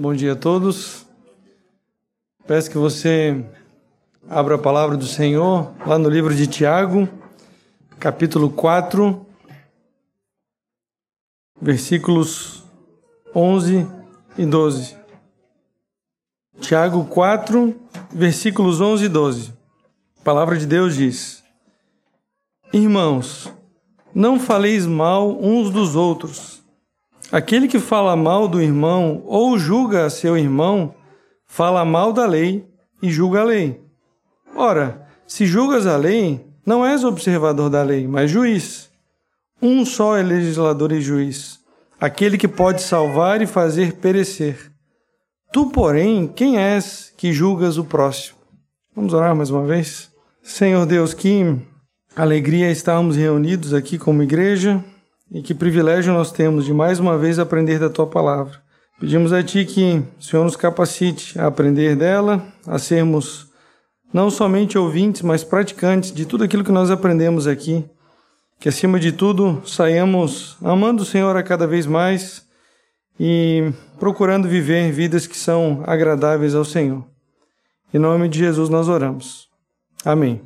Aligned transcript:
Bom 0.00 0.14
dia 0.14 0.32
a 0.32 0.34
todos. 0.34 1.04
Peço 2.46 2.70
que 2.70 2.78
você 2.78 3.44
abra 4.30 4.54
a 4.54 4.58
palavra 4.58 4.96
do 4.96 5.04
Senhor 5.04 5.74
lá 5.86 5.98
no 5.98 6.08
livro 6.08 6.34
de 6.34 6.46
Tiago, 6.46 7.06
capítulo 7.98 8.48
4, 8.48 9.26
versículos 11.60 12.64
11 13.36 13.86
e 14.38 14.46
12. 14.46 14.96
Tiago 16.62 17.04
4, 17.04 17.78
versículos 18.10 18.80
11 18.80 19.04
e 19.04 19.08
12. 19.10 19.52
A 20.18 20.24
palavra 20.24 20.56
de 20.56 20.64
Deus 20.64 20.94
diz: 20.94 21.44
Irmãos, 22.72 23.52
não 24.14 24.40
faleis 24.40 24.86
mal 24.86 25.30
uns 25.38 25.68
dos 25.68 25.94
outros. 25.94 26.59
Aquele 27.32 27.68
que 27.68 27.78
fala 27.78 28.16
mal 28.16 28.48
do 28.48 28.60
irmão 28.60 29.22
ou 29.24 29.56
julga 29.56 30.04
a 30.04 30.10
seu 30.10 30.36
irmão, 30.36 30.94
fala 31.46 31.84
mal 31.84 32.12
da 32.12 32.26
lei 32.26 32.66
e 33.00 33.08
julga 33.08 33.40
a 33.40 33.44
lei. 33.44 33.80
Ora, 34.56 35.06
se 35.28 35.46
julgas 35.46 35.86
a 35.86 35.96
lei, 35.96 36.44
não 36.66 36.84
és 36.84 37.04
observador 37.04 37.70
da 37.70 37.84
lei, 37.84 38.08
mas 38.08 38.32
juiz. 38.32 38.90
Um 39.62 39.84
só 39.84 40.16
é 40.16 40.22
legislador 40.24 40.90
e 40.90 41.00
juiz, 41.00 41.60
aquele 42.00 42.36
que 42.36 42.48
pode 42.48 42.82
salvar 42.82 43.40
e 43.40 43.46
fazer 43.46 43.92
perecer. 43.94 44.72
Tu, 45.52 45.66
porém, 45.70 46.26
quem 46.26 46.58
és 46.58 47.12
que 47.16 47.32
julgas 47.32 47.78
o 47.78 47.84
próximo? 47.84 48.38
Vamos 48.94 49.14
orar 49.14 49.36
mais 49.36 49.50
uma 49.50 49.64
vez? 49.64 50.10
Senhor 50.42 50.84
Deus, 50.84 51.14
que 51.14 51.56
alegria 52.16 52.72
estarmos 52.72 53.14
reunidos 53.14 53.72
aqui 53.72 53.98
como 53.98 54.22
igreja 54.22 54.82
e 55.30 55.42
que 55.42 55.54
privilégio 55.54 56.12
nós 56.12 56.32
temos 56.32 56.64
de 56.64 56.72
mais 56.72 56.98
uma 56.98 57.16
vez 57.16 57.38
aprender 57.38 57.78
da 57.78 57.88
tua 57.88 58.06
palavra. 58.06 58.60
Pedimos 58.98 59.32
a 59.32 59.42
ti 59.42 59.64
que 59.64 60.02
o 60.18 60.22
Senhor 60.22 60.44
nos 60.44 60.56
capacite 60.56 61.38
a 61.38 61.46
aprender 61.46 61.96
dela, 61.96 62.46
a 62.66 62.78
sermos 62.78 63.48
não 64.12 64.28
somente 64.28 64.76
ouvintes, 64.76 65.22
mas 65.22 65.44
praticantes 65.44 66.12
de 66.12 66.26
tudo 66.26 66.44
aquilo 66.44 66.64
que 66.64 66.72
nós 66.72 66.90
aprendemos 66.90 67.46
aqui. 67.46 67.84
Que 68.58 68.68
acima 68.68 69.00
de 69.00 69.12
tudo 69.12 69.62
saiamos 69.64 70.58
amando 70.62 71.02
o 71.02 71.06
Senhor 71.06 71.34
a 71.36 71.42
cada 71.42 71.66
vez 71.66 71.86
mais 71.86 72.44
e 73.18 73.72
procurando 73.98 74.48
viver 74.48 74.92
vidas 74.92 75.26
que 75.26 75.36
são 75.36 75.82
agradáveis 75.86 76.54
ao 76.54 76.64
Senhor. 76.64 77.06
Em 77.94 77.98
nome 77.98 78.28
de 78.28 78.38
Jesus 78.38 78.68
nós 78.68 78.88
oramos. 78.88 79.48
Amém. 80.04 80.42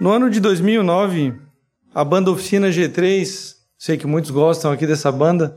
No 0.00 0.10
ano 0.10 0.30
de 0.30 0.40
2009, 0.40 1.34
a 1.94 2.04
banda 2.04 2.30
Oficina 2.30 2.68
G3, 2.68 3.54
sei 3.82 3.96
que 3.96 4.06
muitos 4.06 4.30
gostam 4.30 4.70
aqui 4.70 4.86
dessa 4.86 5.10
banda, 5.10 5.56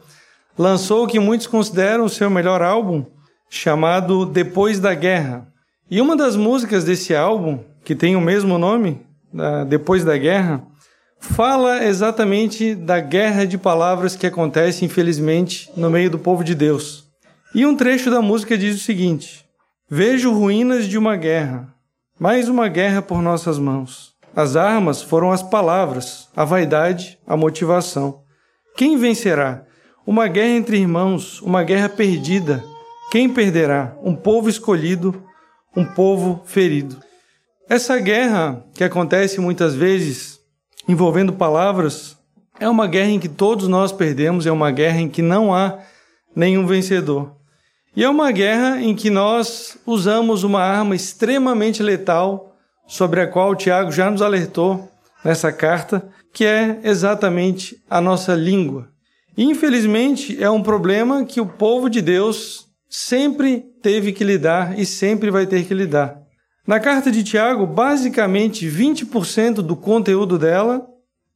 lançou 0.58 1.04
o 1.04 1.08
que 1.08 1.20
muitos 1.20 1.46
consideram 1.46 2.06
o 2.06 2.10
seu 2.10 2.28
melhor 2.28 2.60
álbum, 2.60 3.06
chamado 3.52 4.26
Depois 4.26 4.80
da 4.80 4.96
Guerra. 4.96 5.48
E 5.92 6.02
uma 6.02 6.16
das 6.16 6.36
músicas 6.36 6.84
desse 6.84 7.16
álbum, 7.16 7.60
que 7.84 7.94
tem 7.94 8.16
o 8.16 8.22
mesmo 8.22 8.58
nome, 8.58 9.00
Depois 9.70 10.04
da 10.04 10.18
Guerra, 10.18 10.66
fala 11.20 11.86
exatamente 11.86 12.74
da 12.74 13.00
guerra 13.00 13.46
de 13.46 13.60
palavras 13.60 14.16
que 14.16 14.26
acontece, 14.26 14.84
infelizmente, 14.84 15.72
no 15.78 15.92
meio 15.92 16.10
do 16.10 16.18
povo 16.18 16.44
de 16.44 16.56
Deus. 16.56 17.04
E 17.54 17.64
um 17.64 17.76
trecho 17.76 18.10
da 18.10 18.24
música 18.24 18.58
diz 18.58 18.76
o 18.76 18.84
seguinte: 18.84 19.46
Vejo 19.88 20.34
ruínas 20.34 20.88
de 20.88 20.98
uma 20.98 21.16
guerra, 21.16 21.72
mais 22.20 22.50
uma 22.50 22.68
guerra 22.70 23.04
por 23.04 23.22
nossas 23.22 23.60
mãos. 23.60 24.15
As 24.36 24.58
armas 24.58 25.02
foram 25.02 25.32
as 25.32 25.42
palavras, 25.42 26.28
a 26.36 26.44
vaidade, 26.44 27.18
a 27.26 27.38
motivação. 27.38 28.22
Quem 28.76 28.98
vencerá? 28.98 29.64
Uma 30.06 30.28
guerra 30.28 30.50
entre 30.50 30.78
irmãos, 30.78 31.42
uma 31.42 31.64
guerra 31.64 31.88
perdida. 31.88 32.62
Quem 33.10 33.30
perderá? 33.30 33.96
Um 34.04 34.14
povo 34.14 34.50
escolhido, 34.50 35.24
um 35.74 35.86
povo 35.86 36.42
ferido. 36.46 36.98
Essa 37.70 37.98
guerra 37.98 38.62
que 38.74 38.84
acontece 38.84 39.40
muitas 39.40 39.74
vezes 39.74 40.38
envolvendo 40.86 41.32
palavras 41.32 42.18
é 42.60 42.68
uma 42.68 42.88
guerra 42.88 43.12
em 43.12 43.20
que 43.20 43.30
todos 43.30 43.70
nós 43.70 43.94
perdemos, 43.94 44.46
é 44.46 44.52
uma 44.52 44.70
guerra 44.70 45.00
em 45.00 45.08
que 45.08 45.22
não 45.22 45.54
há 45.54 45.80
nenhum 46.36 46.68
vencedor. 46.68 47.34
E 47.96 48.04
é 48.04 48.10
uma 48.10 48.32
guerra 48.34 48.82
em 48.82 48.94
que 48.94 49.10
nós 49.10 49.78
usamos 49.86 50.44
uma 50.44 50.62
arma 50.62 50.94
extremamente 50.94 51.82
letal 51.82 52.55
sobre 52.88 53.22
a 53.22 53.28
qual 53.28 53.52
o 53.52 53.56
Tiago 53.56 53.92
já 53.92 54.10
nos 54.10 54.22
alertou 54.22 54.92
nessa 55.24 55.52
carta, 55.52 56.08
que 56.34 56.46
é 56.46 56.80
exatamente 56.84 57.82
a 57.90 58.00
nossa 58.00 58.36
língua. 58.36 58.90
Infelizmente, 59.38 60.42
é 60.42 60.50
um 60.50 60.62
problema 60.62 61.26
que 61.26 61.42
o 61.42 61.46
povo 61.46 61.90
de 61.90 62.02
Deus 62.02 62.68
sempre 62.90 63.66
teve 63.82 64.14
que 64.14 64.24
lidar 64.24 64.78
e 64.80 64.86
sempre 64.86 65.30
vai 65.30 65.46
ter 65.46 65.66
que 65.66 65.74
lidar. 65.74 66.18
Na 66.66 66.80
carta 66.80 67.12
de 67.12 67.24
Tiago, 67.24 67.66
basicamente 67.66 68.68
20% 68.68 69.56
do 69.56 69.76
conteúdo 69.76 70.40
dela, 70.40 70.88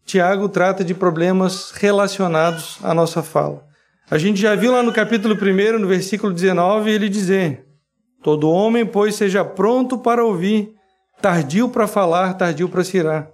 Tiago 0.05 0.49
trata 0.49 0.83
de 0.83 0.93
problemas 0.93 1.71
relacionados 1.71 2.79
à 2.81 2.93
nossa 2.93 3.21
fala. 3.21 3.63
A 4.09 4.17
gente 4.17 4.41
já 4.41 4.55
viu 4.55 4.71
lá 4.71 4.81
no 4.81 4.91
capítulo 4.91 5.35
1, 5.35 5.77
no 5.77 5.87
versículo 5.87 6.33
19, 6.33 6.89
ele 6.89 7.07
dizer: 7.07 7.67
Todo 8.23 8.49
homem, 8.49 8.85
pois, 8.85 9.13
seja 9.13 9.45
pronto 9.45 9.99
para 9.99 10.25
ouvir, 10.25 10.73
tardio 11.22 11.69
para 11.69 11.88
falar, 11.88 12.34
tardio 12.34 12.69
para 12.69 12.84
cirar. 12.84 13.30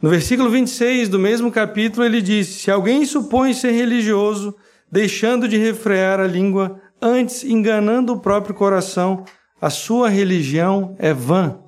No 0.00 0.10
versículo 0.10 0.50
26 0.50 1.08
do 1.08 1.18
mesmo 1.18 1.50
capítulo, 1.50 2.04
ele 2.04 2.20
diz: 2.20 2.48
Se 2.48 2.70
alguém 2.70 3.04
supõe 3.04 3.54
ser 3.54 3.72
religioso, 3.72 4.54
deixando 4.90 5.46
de 5.46 5.56
refrear 5.56 6.20
a 6.20 6.26
língua, 6.26 6.80
antes 7.00 7.44
enganando 7.44 8.12
o 8.12 8.20
próprio 8.20 8.54
coração, 8.54 9.24
a 9.60 9.70
sua 9.70 10.08
religião 10.08 10.96
é 10.98 11.14
vã. 11.14 11.58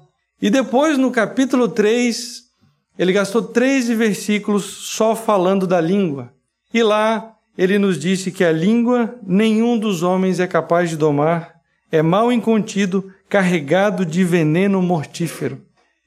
E 0.42 0.50
depois, 0.50 0.98
no 0.98 1.10
capítulo 1.10 1.68
3, 1.68 2.42
ele 2.98 3.12
gastou 3.12 3.42
13 3.42 3.94
versículos 3.94 4.64
só 4.64 5.14
falando 5.14 5.66
da 5.66 5.80
língua. 5.80 6.32
E 6.72 6.82
lá 6.82 7.34
ele 7.56 7.78
nos 7.78 7.98
disse 7.98 8.32
que 8.32 8.44
a 8.44 8.52
língua 8.52 9.14
nenhum 9.24 9.78
dos 9.78 10.02
homens 10.02 10.40
é 10.40 10.46
capaz 10.46 10.90
de 10.90 10.96
domar, 10.96 11.54
é 11.90 12.02
mal 12.02 12.32
incontido, 12.32 13.12
carregado 13.34 14.06
de 14.06 14.22
veneno 14.22 14.80
mortífero. 14.80 15.60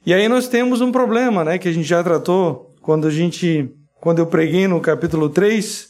E 0.05 0.13
aí 0.13 0.29
nós 0.29 0.47
temos 0.47 0.79
um 0.79 0.93
problema, 0.93 1.43
né, 1.43 1.57
que 1.57 1.67
a 1.67 1.73
gente 1.73 1.85
já 1.85 2.01
tratou 2.01 2.73
quando 2.81 3.05
a 3.05 3.11
gente 3.11 3.69
quando 3.99 4.19
eu 4.19 4.27
preguei 4.27 4.65
no 4.65 4.79
capítulo 4.79 5.27
3, 5.27 5.89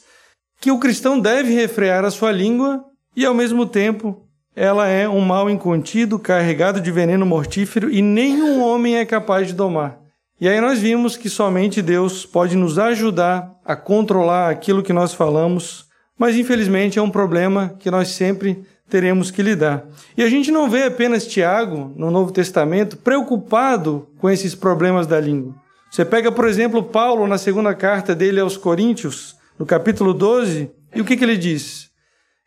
que 0.59 0.71
o 0.71 0.79
cristão 0.79 1.19
deve 1.19 1.53
refrear 1.53 2.03
a 2.03 2.09
sua 2.09 2.31
língua 2.31 2.83
e 3.15 3.23
ao 3.23 3.35
mesmo 3.35 3.67
tempo 3.67 4.25
ela 4.55 4.87
é 4.87 5.07
um 5.07 5.21
mal 5.21 5.47
incontido, 5.47 6.17
carregado 6.17 6.81
de 6.81 6.89
veneno 6.89 7.23
mortífero 7.23 7.91
e 7.91 8.01
nenhum 8.01 8.63
homem 8.63 8.95
é 8.95 9.05
capaz 9.05 9.45
de 9.45 9.53
domar. 9.53 9.99
E 10.41 10.49
aí 10.49 10.59
nós 10.59 10.79
vimos 10.79 11.15
que 11.15 11.29
somente 11.29 11.83
Deus 11.83 12.25
pode 12.25 12.55
nos 12.55 12.79
ajudar 12.79 13.47
a 13.63 13.75
controlar 13.75 14.49
aquilo 14.49 14.81
que 14.81 14.91
nós 14.91 15.13
falamos, 15.13 15.85
mas 16.17 16.35
infelizmente 16.35 16.97
é 16.97 17.01
um 17.01 17.11
problema 17.11 17.75
que 17.77 17.91
nós 17.91 18.07
sempre 18.07 18.65
teremos 18.89 19.29
que 19.31 19.43
lidar. 19.43 19.85
E 20.15 20.23
a 20.23 20.29
gente 20.29 20.51
não 20.51 20.69
vê 20.69 20.83
apenas 20.83 21.27
Tiago, 21.27 21.93
no 21.95 22.09
Novo 22.09 22.31
Testamento, 22.31 22.97
preocupado 22.97 24.07
com 24.17 24.29
esses 24.29 24.55
problemas 24.55 25.05
da 25.05 25.19
língua. 25.19 25.55
Você 25.91 26.03
pega, 26.05 26.31
por 26.31 26.47
exemplo, 26.47 26.83
Paulo 26.83 27.27
na 27.27 27.37
segunda 27.37 27.73
carta 27.73 28.15
dele 28.15 28.39
aos 28.39 28.57
Coríntios, 28.57 29.35
no 29.57 29.65
capítulo 29.65 30.13
12, 30.13 30.71
e 30.95 31.01
o 31.01 31.05
que, 31.05 31.17
que 31.17 31.23
ele 31.23 31.37
diz? 31.37 31.89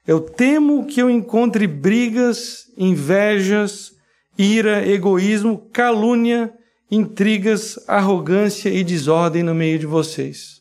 Eu 0.06 0.20
temo 0.20 0.86
que 0.86 1.00
eu 1.00 1.10
encontre 1.10 1.66
brigas, 1.66 2.64
invejas, 2.76 3.92
ira, 4.38 4.86
egoísmo, 4.86 5.68
calúnia, 5.72 6.52
intrigas, 6.90 7.78
arrogância 7.86 8.68
e 8.68 8.82
desordem 8.82 9.42
no 9.42 9.54
meio 9.54 9.78
de 9.78 9.86
vocês. 9.86 10.60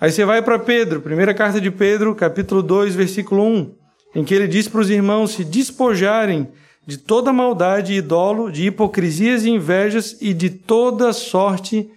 Aí 0.00 0.10
você 0.10 0.24
vai 0.24 0.42
para 0.42 0.58
Pedro, 0.58 1.00
primeira 1.00 1.32
carta 1.32 1.60
de 1.60 1.70
Pedro, 1.70 2.14
capítulo 2.14 2.62
2, 2.62 2.94
versículo 2.94 3.42
1 3.42 3.83
em 4.14 4.24
que 4.24 4.34
ele 4.34 4.46
diz 4.46 4.68
para 4.68 4.80
os 4.80 4.90
irmãos 4.90 5.32
se 5.32 5.44
despojarem 5.44 6.48
de 6.86 6.98
toda 6.98 7.32
maldade 7.32 7.94
e 7.94 8.02
dolo, 8.02 8.50
de 8.50 8.66
hipocrisias 8.66 9.44
e 9.44 9.50
invejas 9.50 10.16
e 10.20 10.34
de 10.34 10.50
toda 10.50 11.12
sorte 11.12 11.90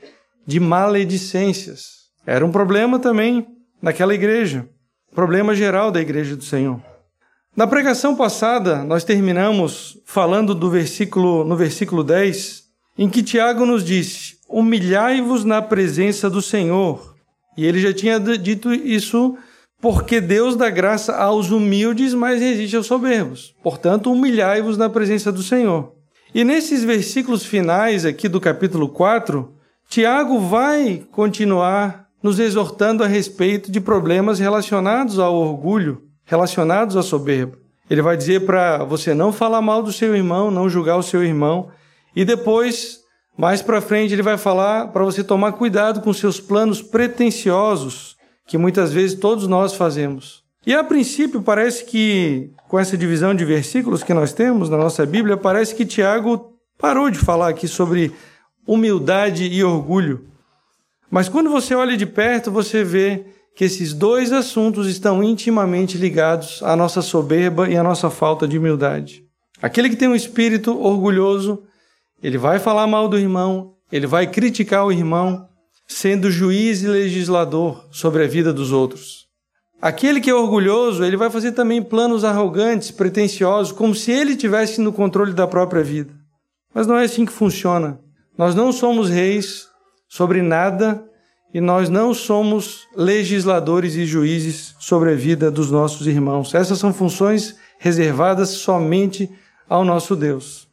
de 0.46 0.60
maledicências. 0.60 2.08
Era 2.26 2.46
um 2.46 2.52
problema 2.52 2.98
também 2.98 3.46
naquela 3.82 4.16
igreja, 4.16 4.68
problema 5.14 5.54
geral 5.54 5.92
da 5.92 6.00
igreja 6.00 6.36
do 6.36 6.44
Senhor. 6.44 6.82
Na 7.56 7.68
pregação 7.68 8.16
passada, 8.16 8.84
nós 8.84 9.04
terminamos 9.04 9.98
falando 10.06 10.54
do 10.54 10.70
versículo 10.70 11.44
no 11.44 11.56
versículo 11.56 12.04
10, 12.04 12.64
em 12.98 13.10
que 13.10 13.24
Tiago 13.24 13.66
nos 13.66 13.84
disse: 13.84 14.38
"Humilhai-vos 14.48 15.44
na 15.44 15.62
presença 15.62 16.30
do 16.30 16.42
Senhor". 16.42 17.16
E 17.58 17.66
ele 17.66 17.80
já 17.80 17.92
tinha 17.92 18.20
dito 18.20 18.72
isso 18.72 19.36
porque 19.82 20.20
Deus 20.20 20.56
dá 20.56 20.70
graça 20.70 21.16
aos 21.16 21.52
humildes, 21.52 22.14
mas 22.14 22.42
resiste 22.42 22.76
aos 22.76 22.88
soberbos. 22.88 23.56
Portanto, 23.62 24.12
humilhai-vos 24.12 24.78
na 24.78 24.90
presença 24.90 25.32
do 25.32 25.44
Senhor. 25.44 25.94
E 26.34 26.44
nesses 26.44 26.84
versículos 26.84 27.46
finais 27.46 28.06
aqui 28.06 28.28
do 28.28 28.42
capítulo 28.42 28.90
4, 28.90 29.54
Tiago 29.88 30.40
vai 30.40 31.04
continuar 31.12 32.08
nos 32.22 32.40
exortando 32.40 33.04
a 33.04 33.08
respeito 33.08 33.72
de 33.72 33.80
problemas 33.80 34.40
relacionados 34.40 35.20
ao 35.20 35.36
orgulho, 35.36 36.04
relacionados 36.26 36.98
à 36.98 37.04
soberba. 37.04 37.58
Ele 37.90 38.02
vai 38.02 38.18
dizer 38.18 38.46
para 38.46 38.84
você 38.84 39.14
não 39.14 39.32
falar 39.32 39.62
mal 39.62 39.82
do 39.82 39.94
seu 39.94 40.14
irmão, 40.16 40.52
não 40.52 40.70
julgar 40.70 40.98
o 40.98 41.04
seu 41.04 41.24
irmão. 41.24 41.70
E 42.14 42.26
depois, 42.26 43.00
mais 43.38 43.62
para 43.62 43.80
frente, 43.80 44.14
ele 44.14 44.22
vai 44.22 44.38
falar 44.38 44.88
para 44.88 45.06
você 45.06 45.24
tomar 45.24 45.54
cuidado 45.54 46.02
com 46.02 46.12
seus 46.12 46.40
planos 46.40 46.82
pretensiosos, 46.82 48.17
que 48.48 48.58
muitas 48.58 48.94
vezes 48.94 49.20
todos 49.20 49.46
nós 49.48 49.74
fazemos. 49.74 50.44
E 50.66 50.74
a 50.74 50.84
princípio, 50.84 51.42
parece 51.42 51.86
que, 51.86 52.52
com 52.68 52.80
essa 52.80 52.98
divisão 52.98 53.36
de 53.36 53.46
versículos 53.46 54.04
que 54.04 54.14
nós 54.14 54.34
temos 54.34 54.70
na 54.70 54.78
nossa 54.78 55.06
Bíblia, 55.06 55.38
parece 55.38 55.76
que 55.76 55.86
Tiago 55.86 56.54
parou 56.78 57.10
de 57.10 57.18
falar 57.18 57.50
aqui 57.50 57.68
sobre 57.68 58.12
humildade 58.66 59.46
e 59.46 59.64
orgulho. 59.64 60.26
Mas 61.10 61.30
quando 61.30 61.50
você 61.50 61.74
olha 61.74 61.96
de 61.96 62.06
perto, 62.06 62.52
você 62.52 62.84
vê 62.84 63.26
que 63.56 63.64
esses 63.64 63.94
dois 63.94 64.32
assuntos 64.32 64.88
estão 64.88 65.24
intimamente 65.24 65.98
ligados 65.98 66.62
à 66.62 66.76
nossa 66.76 67.02
soberba 67.02 67.70
e 67.70 67.78
à 67.78 67.82
nossa 67.82 68.10
falta 68.10 68.48
de 68.48 68.58
humildade. 68.58 69.24
Aquele 69.62 69.90
que 69.90 69.96
tem 69.96 70.08
um 70.08 70.16
espírito 70.16 70.80
orgulhoso, 70.80 71.64
ele 72.22 72.38
vai 72.38 72.60
falar 72.60 72.86
mal 72.86 73.08
do 73.08 73.18
irmão, 73.18 73.74
ele 73.92 74.06
vai 74.06 74.28
criticar 74.28 74.86
o 74.86 74.92
irmão, 74.92 75.48
sendo 75.88 76.30
juiz 76.30 76.84
e 76.84 76.88
legislador 76.88 77.88
sobre 77.92 78.24
a 78.24 78.28
vida 78.28 78.52
dos 78.52 78.72
outros. 78.72 79.28
Aquele 79.82 80.20
que 80.20 80.30
é 80.30 80.34
orgulhoso, 80.34 81.04
ele 81.04 81.16
vai 81.16 81.30
fazer 81.30 81.52
também 81.52 81.82
planos 81.82 82.24
arrogantes, 82.24 82.92
pretensiosos, 82.92 83.72
como 83.72 83.94
se 83.94 84.12
ele 84.12 84.36
tivesse 84.36 84.82
no 84.82 84.92
controle 84.92 85.34
da 85.34 85.48
própria 85.48 85.84
vida. 85.84 86.14
Mas 86.74 86.88
não 86.88 86.98
é 86.98 87.06
assim 87.06 87.26
que 87.26 87.32
funciona. 87.32 88.00
Nós 88.38 88.54
não 88.54 88.72
somos 88.72 89.10
reis 89.10 89.68
sobre 90.08 90.42
nada 90.42 91.04
e 91.54 91.62
nós 91.62 91.90
não 91.90 92.14
somos 92.14 92.88
legisladores 92.96 93.96
e 93.96 94.06
juízes 94.06 94.76
sobre 94.80 95.12
a 95.12 95.16
vida 95.16 95.50
dos 95.50 95.72
nossos 95.72 96.06
irmãos. 96.08 96.54
Essas 96.54 96.80
são 96.80 96.94
funções 96.94 97.56
reservadas 97.80 98.50
somente 98.50 99.30
ao 99.70 99.86
nosso 99.86 100.16
Deus. 100.16 100.68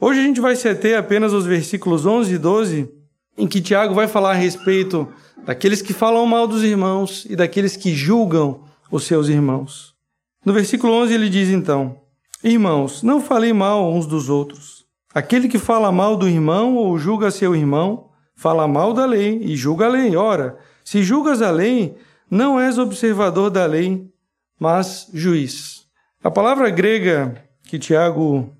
Hoje 0.00 0.20
a 0.20 0.22
gente 0.22 0.40
vai 0.40 0.56
se 0.56 0.68
ater 0.68 0.98
apenas 0.98 1.32
aos 1.32 1.46
versículos 1.46 2.04
11 2.04 2.34
e 2.34 2.38
12, 2.38 2.99
em 3.40 3.46
que 3.46 3.60
Tiago 3.60 3.94
vai 3.94 4.06
falar 4.06 4.32
a 4.32 4.34
respeito 4.34 5.08
daqueles 5.44 5.80
que 5.80 5.94
falam 5.94 6.26
mal 6.26 6.46
dos 6.46 6.62
irmãos 6.62 7.26
e 7.28 7.34
daqueles 7.34 7.74
que 7.74 7.94
julgam 7.94 8.64
os 8.90 9.04
seus 9.04 9.28
irmãos. 9.28 9.94
No 10.44 10.52
versículo 10.52 10.92
11 10.92 11.14
ele 11.14 11.28
diz 11.30 11.48
então: 11.48 11.96
Irmãos, 12.44 13.02
não 13.02 13.20
falei 13.20 13.52
mal 13.52 13.90
uns 13.90 14.06
dos 14.06 14.28
outros. 14.28 14.84
Aquele 15.14 15.48
que 15.48 15.58
fala 15.58 15.90
mal 15.90 16.16
do 16.16 16.28
irmão 16.28 16.76
ou 16.76 16.98
julga 16.98 17.30
seu 17.30 17.56
irmão, 17.56 18.10
fala 18.36 18.68
mal 18.68 18.92
da 18.92 19.06
lei 19.06 19.40
e 19.42 19.56
julga 19.56 19.86
a 19.86 19.88
lei. 19.88 20.14
Ora, 20.14 20.58
se 20.84 21.02
julgas 21.02 21.42
a 21.42 21.50
lei, 21.50 21.96
não 22.30 22.60
és 22.60 22.78
observador 22.78 23.50
da 23.50 23.66
lei, 23.66 24.06
mas 24.58 25.08
juiz. 25.12 25.86
A 26.22 26.30
palavra 26.30 26.68
grega 26.70 27.42
que 27.64 27.78
Tiago, 27.78 28.54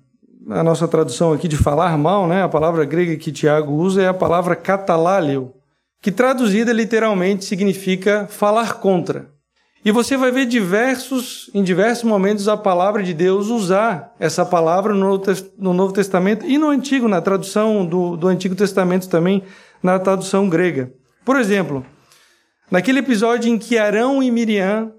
a 0.49 0.63
nossa 0.63 0.87
tradução 0.87 1.33
aqui 1.33 1.47
de 1.47 1.57
falar 1.57 1.97
mal, 1.97 2.27
né? 2.27 2.43
A 2.43 2.49
palavra 2.49 2.85
grega 2.85 3.15
que 3.15 3.31
Tiago 3.31 3.73
usa 3.73 4.01
é 4.01 4.07
a 4.07 4.13
palavra 4.13 4.55
catalálio, 4.55 5.53
que 6.01 6.11
traduzida 6.11 6.73
literalmente 6.73 7.45
significa 7.45 8.27
falar 8.29 8.75
contra. 8.75 9.29
E 9.83 9.91
você 9.91 10.15
vai 10.15 10.31
ver 10.31 10.45
diversos, 10.45 11.49
em 11.55 11.63
diversos 11.63 12.03
momentos 12.03 12.47
a 12.47 12.55
palavra 12.55 13.01
de 13.01 13.13
Deus 13.13 13.47
usar 13.47 14.13
essa 14.19 14.45
palavra 14.45 14.93
no 14.93 15.73
Novo 15.73 15.91
Testamento 15.91 16.45
e 16.45 16.57
no 16.57 16.69
Antigo, 16.69 17.07
na 17.07 17.19
tradução 17.19 17.83
do, 17.83 18.15
do 18.15 18.27
Antigo 18.27 18.53
Testamento 18.53 19.09
também, 19.09 19.43
na 19.81 19.97
tradução 19.97 20.47
grega. 20.47 20.91
Por 21.25 21.35
exemplo, 21.39 21.83
naquele 22.69 22.99
episódio 22.99 23.51
em 23.51 23.57
que 23.57 23.77
Arão 23.77 24.21
e 24.21 24.29
Miriam 24.29 24.91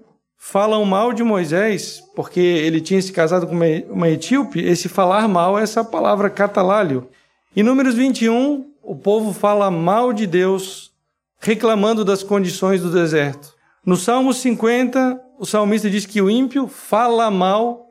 falam 0.45 0.83
mal 0.83 1.13
de 1.13 1.23
Moisés, 1.23 2.03
porque 2.13 2.41
ele 2.41 2.81
tinha 2.81 3.01
se 3.01 3.13
casado 3.13 3.47
com 3.47 3.55
uma 3.89 4.09
etíope, 4.09 4.59
esse 4.59 4.89
falar 4.89 5.25
mal 5.25 5.57
é 5.57 5.63
essa 5.63 5.85
palavra 5.85 6.29
catalálio. 6.29 7.07
Em 7.55 7.63
Números 7.63 7.95
21, 7.95 8.69
o 8.83 8.93
povo 8.93 9.31
fala 9.31 9.71
mal 9.71 10.11
de 10.11 10.27
Deus 10.27 10.91
reclamando 11.39 12.03
das 12.03 12.23
condições 12.23 12.81
do 12.81 12.91
deserto. 12.91 13.55
No 13.85 13.95
Salmo 13.95 14.33
50, 14.33 15.17
o 15.39 15.45
salmista 15.45 15.89
diz 15.89 16.05
que 16.05 16.21
o 16.21 16.29
ímpio 16.29 16.67
fala 16.67 17.31
mal 17.31 17.87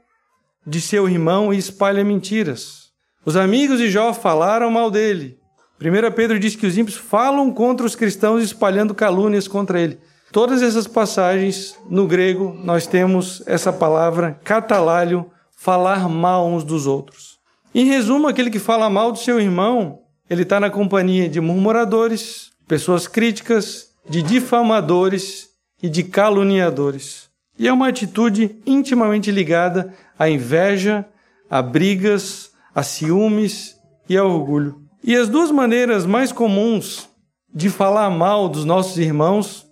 de 0.65 0.81
seu 0.81 1.09
irmão 1.09 1.55
e 1.55 1.59
espalha 1.59 2.05
mentiras. 2.05 2.93
Os 3.25 3.35
amigos 3.35 3.79
de 3.79 3.91
Jó 3.91 4.13
falaram 4.13 4.71
mal 4.71 4.91
dele. 4.91 5.39
1 5.81 6.13
Pedro 6.15 6.39
diz 6.39 6.55
que 6.55 6.67
os 6.67 6.77
ímpios 6.77 6.99
falam 6.99 7.51
contra 7.51 7.87
os 7.87 7.97
cristãos 7.97 8.43
espalhando 8.43 8.95
calúnias 8.95 9.49
contra 9.49 9.81
ele. 9.81 9.99
Todas 10.33 10.63
essas 10.63 10.87
passagens 10.87 11.79
no 11.91 12.07
grego 12.07 12.59
nós 12.65 12.87
temos 12.87 13.43
essa 13.47 13.71
palavra 13.71 14.41
catalálio, 14.43 15.31
falar 15.55 16.09
mal 16.09 16.49
uns 16.49 16.65
dos 16.65 16.87
outros. 16.87 17.39
Em 17.75 17.85
resumo, 17.85 18.27
aquele 18.27 18.49
que 18.49 18.59
fala 18.59 18.89
mal 18.89 19.13
do 19.13 19.19
seu 19.19 19.39
irmão, 19.39 19.99
ele 20.31 20.43
está 20.43 20.59
na 20.59 20.71
companhia 20.71 21.29
de 21.29 21.39
murmuradores, 21.39 22.51
pessoas 22.67 23.07
críticas, 23.07 23.91
de 24.09 24.23
difamadores 24.23 25.51
e 25.83 25.89
de 25.91 26.03
caluniadores. 26.03 27.29
E 27.59 27.69
é 27.69 27.73
uma 27.73 27.89
atitude 27.89 28.57
intimamente 28.65 29.31
ligada 29.31 29.93
à 30.19 30.31
inveja, 30.31 31.05
a 31.51 31.61
brigas, 31.61 32.53
a 32.75 32.83
ciúmes 32.83 33.77
e 34.09 34.17
ao 34.17 34.31
orgulho. 34.31 34.81
E 35.05 35.15
as 35.15 35.29
duas 35.29 35.51
maneiras 35.51 36.07
mais 36.07 36.33
comuns 36.33 37.07
de 37.55 37.69
falar 37.69 38.09
mal 38.09 38.49
dos 38.49 38.65
nossos 38.65 38.97
irmãos 38.97 39.71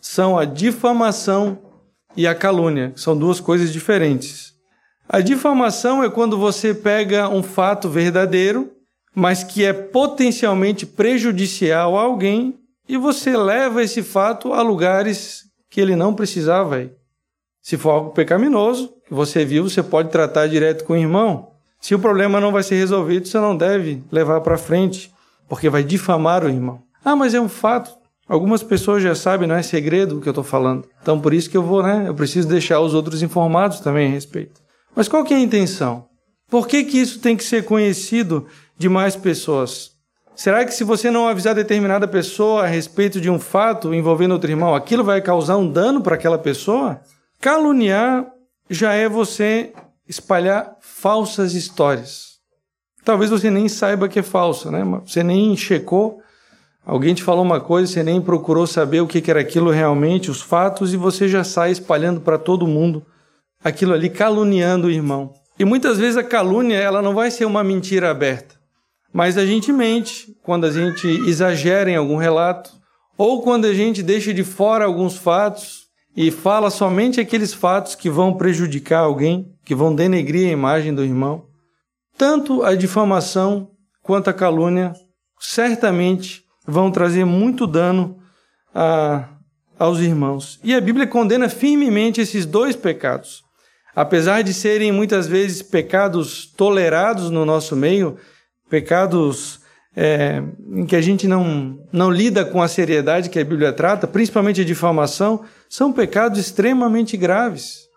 são 0.00 0.38
a 0.38 0.44
difamação 0.44 1.58
e 2.16 2.26
a 2.26 2.34
calúnia, 2.34 2.92
são 2.96 3.16
duas 3.16 3.40
coisas 3.40 3.72
diferentes. 3.72 4.54
A 5.08 5.20
difamação 5.20 6.02
é 6.02 6.10
quando 6.10 6.36
você 6.36 6.74
pega 6.74 7.28
um 7.28 7.42
fato 7.42 7.88
verdadeiro 7.88 8.72
mas 9.18 9.42
que 9.42 9.64
é 9.64 9.72
potencialmente 9.72 10.86
prejudicial 10.86 11.98
a 11.98 12.02
alguém 12.02 12.56
e 12.88 12.96
você 12.96 13.36
leva 13.36 13.82
esse 13.82 14.00
fato 14.00 14.52
a 14.52 14.62
lugares 14.62 15.42
que 15.68 15.80
ele 15.80 15.96
não 15.96 16.14
precisava 16.14 16.78
ir. 16.78 16.92
Se 17.60 17.76
for 17.76 17.90
algo 17.90 18.10
pecaminoso, 18.10 18.94
que 19.08 19.12
você 19.12 19.44
viu, 19.44 19.68
você 19.68 19.82
pode 19.82 20.10
tratar 20.10 20.46
direto 20.46 20.84
com 20.84 20.92
o 20.92 20.96
irmão. 20.96 21.50
Se 21.80 21.96
o 21.96 21.98
problema 21.98 22.40
não 22.40 22.52
vai 22.52 22.62
ser 22.62 22.76
resolvido, 22.76 23.26
você 23.26 23.38
não 23.38 23.56
deve 23.56 24.04
levar 24.12 24.40
para 24.40 24.56
frente, 24.56 25.12
porque 25.48 25.68
vai 25.68 25.82
difamar 25.82 26.44
o 26.44 26.48
irmão. 26.48 26.80
Ah, 27.04 27.16
mas 27.16 27.34
é 27.34 27.40
um 27.40 27.48
fato. 27.48 27.97
Algumas 28.28 28.62
pessoas 28.62 29.02
já 29.02 29.14
sabem, 29.14 29.48
não 29.48 29.54
é 29.54 29.62
segredo 29.62 30.18
o 30.18 30.20
que 30.20 30.28
eu 30.28 30.32
estou 30.32 30.44
falando. 30.44 30.86
Então, 31.00 31.18
por 31.18 31.32
isso 31.32 31.48
que 31.48 31.56
eu 31.56 31.62
vou, 31.62 31.82
né? 31.82 32.04
Eu 32.06 32.14
preciso 32.14 32.46
deixar 32.46 32.80
os 32.80 32.92
outros 32.92 33.22
informados 33.22 33.80
também 33.80 34.08
a 34.08 34.10
respeito. 34.10 34.60
Mas 34.94 35.08
qual 35.08 35.24
que 35.24 35.32
é 35.32 35.36
a 35.38 35.40
intenção? 35.40 36.06
Por 36.50 36.68
que, 36.68 36.84
que 36.84 36.98
isso 36.98 37.20
tem 37.20 37.36
que 37.36 37.44
ser 37.44 37.64
conhecido 37.64 38.46
de 38.76 38.88
mais 38.88 39.16
pessoas? 39.16 39.92
Será 40.36 40.64
que 40.64 40.72
se 40.72 40.84
você 40.84 41.10
não 41.10 41.26
avisar 41.26 41.54
determinada 41.54 42.06
pessoa 42.06 42.62
a 42.62 42.66
respeito 42.66 43.20
de 43.20 43.30
um 43.30 43.38
fato 43.38 43.92
envolvendo 43.92 44.32
outro 44.32 44.50
irmão, 44.50 44.74
aquilo 44.74 45.02
vai 45.02 45.20
causar 45.20 45.56
um 45.56 45.70
dano 45.70 46.00
para 46.00 46.14
aquela 46.14 46.38
pessoa? 46.38 47.00
Caluniar 47.40 48.26
já 48.70 48.92
é 48.92 49.08
você 49.08 49.72
espalhar 50.06 50.76
falsas 50.80 51.54
histórias. 51.54 52.38
Talvez 53.04 53.30
você 53.30 53.50
nem 53.50 53.68
saiba 53.68 54.08
que 54.08 54.18
é 54.18 54.22
falso, 54.22 54.70
né? 54.70 54.84
Você 55.04 55.22
nem 55.22 55.56
checou, 55.56 56.20
alguém 56.88 57.14
te 57.14 57.22
falou 57.22 57.44
uma 57.44 57.60
coisa, 57.60 57.92
você 57.92 58.02
nem 58.02 58.18
procurou 58.18 58.66
saber 58.66 59.02
o 59.02 59.06
que 59.06 59.30
era 59.30 59.40
aquilo 59.40 59.70
realmente, 59.70 60.30
os 60.30 60.40
fatos, 60.40 60.94
e 60.94 60.96
você 60.96 61.28
já 61.28 61.44
sai 61.44 61.70
espalhando 61.70 62.22
para 62.22 62.38
todo 62.38 62.66
mundo 62.66 63.04
aquilo 63.62 63.92
ali, 63.92 64.08
caluniando 64.08 64.86
o 64.86 64.90
irmão. 64.90 65.34
E 65.58 65.66
muitas 65.66 65.98
vezes 65.98 66.16
a 66.16 66.24
calúnia 66.24 66.76
ela 66.76 67.02
não 67.02 67.14
vai 67.14 67.30
ser 67.30 67.44
uma 67.44 67.62
mentira 67.62 68.10
aberta. 68.10 68.56
Mas 69.12 69.36
a 69.36 69.44
gente 69.44 69.70
mente 69.70 70.34
quando 70.42 70.64
a 70.64 70.70
gente 70.70 71.06
exagera 71.06 71.90
em 71.90 71.96
algum 71.96 72.16
relato, 72.16 72.70
ou 73.18 73.42
quando 73.42 73.66
a 73.66 73.74
gente 73.74 74.02
deixa 74.02 74.32
de 74.32 74.44
fora 74.44 74.86
alguns 74.86 75.16
fatos 75.16 75.88
e 76.16 76.30
fala 76.30 76.70
somente 76.70 77.20
aqueles 77.20 77.52
fatos 77.52 77.94
que 77.94 78.08
vão 78.08 78.32
prejudicar 78.32 79.00
alguém, 79.00 79.52
que 79.62 79.74
vão 79.74 79.94
denegrir 79.94 80.48
a 80.48 80.52
imagem 80.52 80.94
do 80.94 81.04
irmão. 81.04 81.44
Tanto 82.16 82.62
a 82.62 82.74
difamação 82.74 83.72
quanto 84.02 84.30
a 84.30 84.32
calúnia 84.32 84.94
certamente 85.38 86.47
vão 86.68 86.90
trazer 86.90 87.24
muito 87.24 87.66
dano 87.66 88.18
a, 88.74 89.28
aos 89.78 90.00
irmãos. 90.00 90.60
E 90.62 90.74
a 90.74 90.80
Bíblia 90.80 91.06
condena 91.06 91.48
firmemente 91.48 92.20
esses 92.20 92.44
dois 92.44 92.76
pecados. 92.76 93.42
Apesar 93.96 94.42
de 94.42 94.52
serem 94.52 94.92
muitas 94.92 95.26
vezes 95.26 95.62
pecados 95.62 96.46
tolerados 96.46 97.30
no 97.30 97.44
nosso 97.44 97.74
meio, 97.74 98.16
pecados 98.68 99.60
é, 99.96 100.42
em 100.70 100.86
que 100.86 100.94
a 100.94 101.00
gente 101.00 101.26
não, 101.26 101.80
não 101.90 102.10
lida 102.10 102.44
com 102.44 102.62
a 102.62 102.68
seriedade 102.68 103.30
que 103.30 103.38
a 103.40 103.44
Bíblia 103.44 103.72
trata, 103.72 104.06
principalmente 104.06 104.60
a 104.60 104.64
difamação, 104.64 105.42
são 105.68 105.92
pecados 105.92 106.38
extremamente 106.38 107.16
graves. 107.16 107.88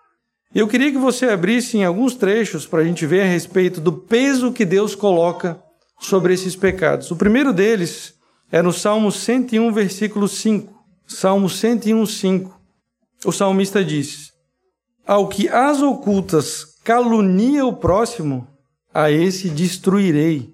Eu 0.55 0.67
queria 0.67 0.91
que 0.91 0.97
você 0.97 1.27
abrisse 1.27 1.77
em 1.77 1.83
alguns 1.83 2.15
trechos 2.15 2.65
para 2.65 2.79
a 2.79 2.83
gente 2.83 3.05
ver 3.05 3.21
a 3.21 3.25
respeito 3.25 3.79
do 3.79 3.93
peso 3.93 4.51
que 4.51 4.65
Deus 4.65 4.95
coloca 4.95 5.61
sobre 5.99 6.33
esses 6.33 6.55
pecados. 6.55 7.11
O 7.11 7.15
primeiro 7.15 7.53
deles 7.53 8.15
é 8.51 8.61
no 8.61 8.73
Salmo 8.73 9.11
101, 9.11 9.71
versículo 9.71 10.27
5. 10.27 10.73
Salmo 11.07 11.49
101, 11.49 12.05
5. 12.05 12.61
O 13.25 13.31
salmista 13.31 13.83
diz: 13.83 14.33
Ao 15.07 15.27
que 15.27 15.47
as 15.47 15.81
ocultas 15.81 16.65
calunia 16.83 17.65
o 17.65 17.73
próximo, 17.73 18.47
a 18.93 19.09
esse 19.09 19.49
destruirei. 19.49 20.53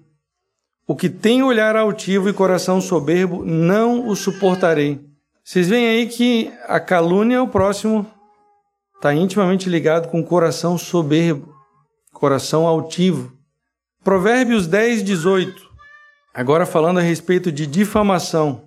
O 0.86 0.94
que 0.94 1.08
tem 1.08 1.42
olhar 1.42 1.76
altivo 1.76 2.28
e 2.28 2.32
coração 2.32 2.80
soberbo, 2.80 3.44
não 3.44 4.08
o 4.08 4.16
suportarei. 4.16 5.04
Vocês 5.44 5.68
veem 5.68 5.88
aí 5.88 6.06
que 6.06 6.52
a 6.66 6.78
calúnia 6.78 7.38
ao 7.38 7.48
próximo 7.48 8.06
está 8.94 9.14
intimamente 9.14 9.68
ligado 9.68 10.08
com 10.08 10.20
o 10.20 10.24
coração 10.24 10.78
soberbo, 10.78 11.54
coração 12.12 12.66
altivo. 12.66 13.32
Provérbios 14.02 14.66
10, 14.66 15.02
18. 15.02 15.67
Agora 16.38 16.64
falando 16.64 16.98
a 16.98 17.02
respeito 17.02 17.50
de 17.50 17.66
difamação, 17.66 18.62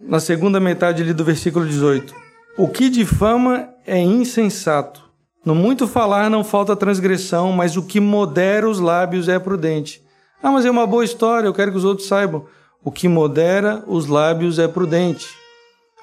na 0.00 0.20
segunda 0.20 0.60
metade 0.60 1.02
ali 1.02 1.12
do 1.12 1.24
versículo 1.24 1.66
18. 1.66 2.14
O 2.56 2.68
que 2.68 2.88
difama 2.88 3.68
é 3.84 3.98
insensato. 3.98 5.02
No 5.44 5.52
muito 5.52 5.88
falar 5.88 6.30
não 6.30 6.44
falta 6.44 6.76
transgressão, 6.76 7.50
mas 7.50 7.76
o 7.76 7.82
que 7.82 7.98
modera 7.98 8.70
os 8.70 8.78
lábios 8.78 9.28
é 9.28 9.40
prudente. 9.40 10.00
Ah, 10.40 10.52
mas 10.52 10.64
é 10.64 10.70
uma 10.70 10.86
boa 10.86 11.04
história, 11.04 11.48
eu 11.48 11.52
quero 11.52 11.72
que 11.72 11.78
os 11.78 11.84
outros 11.84 12.06
saibam. 12.06 12.46
O 12.80 12.92
que 12.92 13.08
modera 13.08 13.82
os 13.88 14.06
lábios 14.06 14.60
é 14.60 14.68
prudente. 14.68 15.26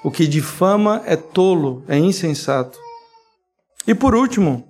O 0.04 0.10
que 0.10 0.26
difama 0.26 1.00
é 1.06 1.16
tolo, 1.16 1.82
é 1.88 1.96
insensato. 1.96 2.78
E 3.86 3.94
por 3.94 4.14
último, 4.14 4.68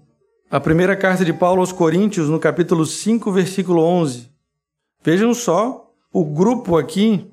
a 0.48 0.60
primeira 0.60 0.94
carta 0.94 1.24
de 1.24 1.32
Paulo 1.32 1.62
aos 1.62 1.72
Coríntios, 1.72 2.28
no 2.28 2.38
capítulo 2.38 2.86
5, 2.86 3.32
versículo 3.32 3.82
11. 3.82 4.30
Vejam 5.02 5.34
só 5.34 5.83
o 6.14 6.24
grupo 6.24 6.78
aqui 6.78 7.26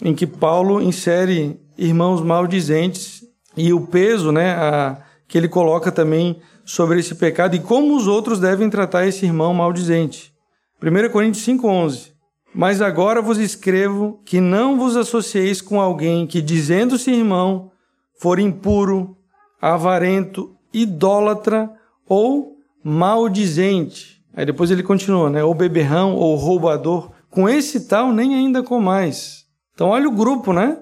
em 0.00 0.14
que 0.14 0.24
Paulo 0.24 0.80
insere 0.80 1.60
irmãos 1.76 2.22
maldizentes 2.22 3.24
e 3.56 3.72
o 3.72 3.88
peso 3.88 4.30
né, 4.30 4.52
a, 4.52 4.98
que 5.26 5.36
ele 5.36 5.48
coloca 5.48 5.90
também 5.90 6.40
sobre 6.64 7.00
esse 7.00 7.16
pecado 7.16 7.56
e 7.56 7.58
como 7.58 7.96
os 7.96 8.06
outros 8.06 8.38
devem 8.38 8.70
tratar 8.70 9.04
esse 9.04 9.26
irmão 9.26 9.52
maldizente. 9.52 10.32
1 10.80 11.10
Coríntios 11.10 11.44
5,11 11.44 12.12
Mas 12.54 12.80
agora 12.80 13.20
vos 13.20 13.36
escrevo 13.36 14.22
que 14.24 14.40
não 14.40 14.78
vos 14.78 14.96
associeis 14.96 15.60
com 15.60 15.80
alguém 15.80 16.24
que, 16.24 16.40
dizendo-se 16.40 17.10
irmão, 17.10 17.72
for 18.20 18.38
impuro, 18.38 19.16
avarento, 19.60 20.54
idólatra 20.72 21.68
ou 22.08 22.58
maldizente. 22.84 24.22
Aí 24.32 24.46
depois 24.46 24.70
ele 24.70 24.84
continua, 24.84 25.28
né? 25.28 25.42
Ou 25.42 25.52
beberrão, 25.52 26.14
ou 26.14 26.36
roubador. 26.36 27.10
Com 27.30 27.48
esse 27.48 27.86
tal, 27.86 28.12
nem 28.12 28.34
ainda 28.34 28.62
com 28.62 28.80
mais. 28.80 29.44
Então 29.74 29.88
olha 29.88 30.08
o 30.08 30.12
grupo, 30.12 30.52
né? 30.52 30.78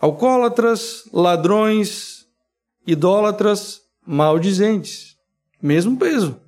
Alcoólatras, 0.00 1.04
ladrões, 1.12 2.26
idólatras, 2.86 3.80
maldizentes. 4.06 5.16
Mesmo 5.60 5.96
peso. 5.96 6.40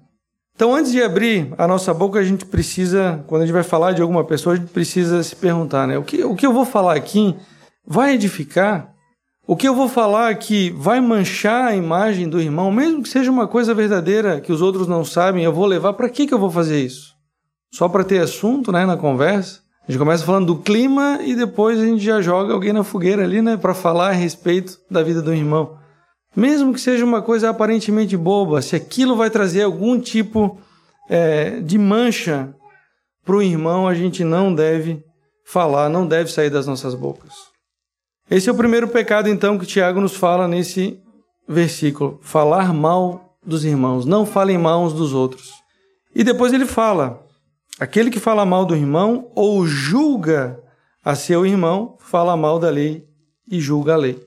Então, 0.54 0.74
antes 0.74 0.92
de 0.92 1.02
abrir 1.02 1.54
a 1.56 1.66
nossa 1.66 1.94
boca, 1.94 2.18
a 2.18 2.22
gente 2.22 2.44
precisa, 2.44 3.24
quando 3.26 3.42
a 3.42 3.46
gente 3.46 3.54
vai 3.54 3.62
falar 3.62 3.92
de 3.92 4.02
alguma 4.02 4.22
pessoa, 4.24 4.54
a 4.54 4.58
gente 4.58 4.68
precisa 4.68 5.22
se 5.22 5.34
perguntar, 5.34 5.86
né? 5.86 5.96
O 5.96 6.02
que, 6.02 6.22
o 6.22 6.36
que 6.36 6.46
eu 6.46 6.52
vou 6.52 6.66
falar 6.66 6.94
aqui 6.96 7.34
vai 7.86 8.12
edificar? 8.14 8.92
O 9.46 9.56
que 9.56 9.66
eu 9.66 9.74
vou 9.74 9.88
falar 9.88 10.28
aqui 10.28 10.70
vai 10.76 11.00
manchar 11.00 11.68
a 11.68 11.74
imagem 11.74 12.28
do 12.28 12.40
irmão, 12.40 12.70
mesmo 12.70 13.02
que 13.02 13.08
seja 13.08 13.30
uma 13.30 13.48
coisa 13.48 13.72
verdadeira 13.72 14.38
que 14.38 14.52
os 14.52 14.60
outros 14.60 14.86
não 14.86 15.02
sabem, 15.02 15.42
eu 15.42 15.52
vou 15.52 15.64
levar. 15.64 15.94
Para 15.94 16.10
que, 16.10 16.26
que 16.26 16.34
eu 16.34 16.38
vou 16.38 16.50
fazer 16.50 16.84
isso? 16.84 17.16
Só 17.72 17.88
para 17.88 18.04
ter 18.04 18.20
assunto 18.20 18.72
né, 18.72 18.84
na 18.84 18.96
conversa? 18.96 19.60
A 19.86 19.90
gente 19.90 19.98
começa 19.98 20.24
falando 20.24 20.46
do 20.46 20.58
clima 20.58 21.18
e 21.22 21.34
depois 21.34 21.78
a 21.80 21.84
gente 21.84 22.02
já 22.02 22.20
joga 22.20 22.52
alguém 22.52 22.72
na 22.72 22.84
fogueira 22.84 23.24
ali, 23.24 23.40
né, 23.42 23.56
para 23.56 23.74
falar 23.74 24.08
a 24.08 24.12
respeito 24.12 24.78
da 24.90 25.02
vida 25.02 25.22
do 25.22 25.34
irmão. 25.34 25.78
Mesmo 26.34 26.72
que 26.72 26.80
seja 26.80 27.04
uma 27.04 27.22
coisa 27.22 27.50
aparentemente 27.50 28.16
boba, 28.16 28.62
se 28.62 28.76
aquilo 28.76 29.16
vai 29.16 29.30
trazer 29.30 29.62
algum 29.62 29.98
tipo 29.98 30.60
é, 31.08 31.60
de 31.60 31.76
mancha 31.76 32.54
para 33.24 33.36
o 33.36 33.42
irmão, 33.42 33.88
a 33.88 33.94
gente 33.94 34.22
não 34.22 34.54
deve 34.54 35.02
falar, 35.44 35.88
não 35.88 36.06
deve 36.06 36.30
sair 36.30 36.50
das 36.50 36.66
nossas 36.66 36.94
bocas. 36.94 37.32
Esse 38.30 38.48
é 38.48 38.52
o 38.52 38.56
primeiro 38.56 38.86
pecado, 38.86 39.28
então, 39.28 39.58
que 39.58 39.66
Tiago 39.66 40.00
nos 40.00 40.14
fala 40.14 40.46
nesse 40.46 41.00
versículo: 41.48 42.20
falar 42.22 42.72
mal 42.72 43.36
dos 43.44 43.64
irmãos. 43.64 44.06
Não 44.06 44.24
falem 44.24 44.56
mal 44.56 44.84
uns 44.84 44.92
dos 44.92 45.12
outros. 45.12 45.50
E 46.14 46.22
depois 46.22 46.52
ele 46.52 46.66
fala: 46.66 47.26
aquele 47.80 48.10
que 48.10 48.20
fala 48.20 48.44
mal 48.44 48.66
do 48.66 48.76
irmão 48.76 49.30
ou 49.34 49.66
julga 49.66 50.62
a 51.02 51.14
seu 51.14 51.46
irmão, 51.46 51.96
fala 51.98 52.36
mal 52.36 52.58
da 52.58 52.68
lei 52.68 53.06
e 53.50 53.58
julga 53.58 53.94
a 53.94 53.96
lei. 53.96 54.22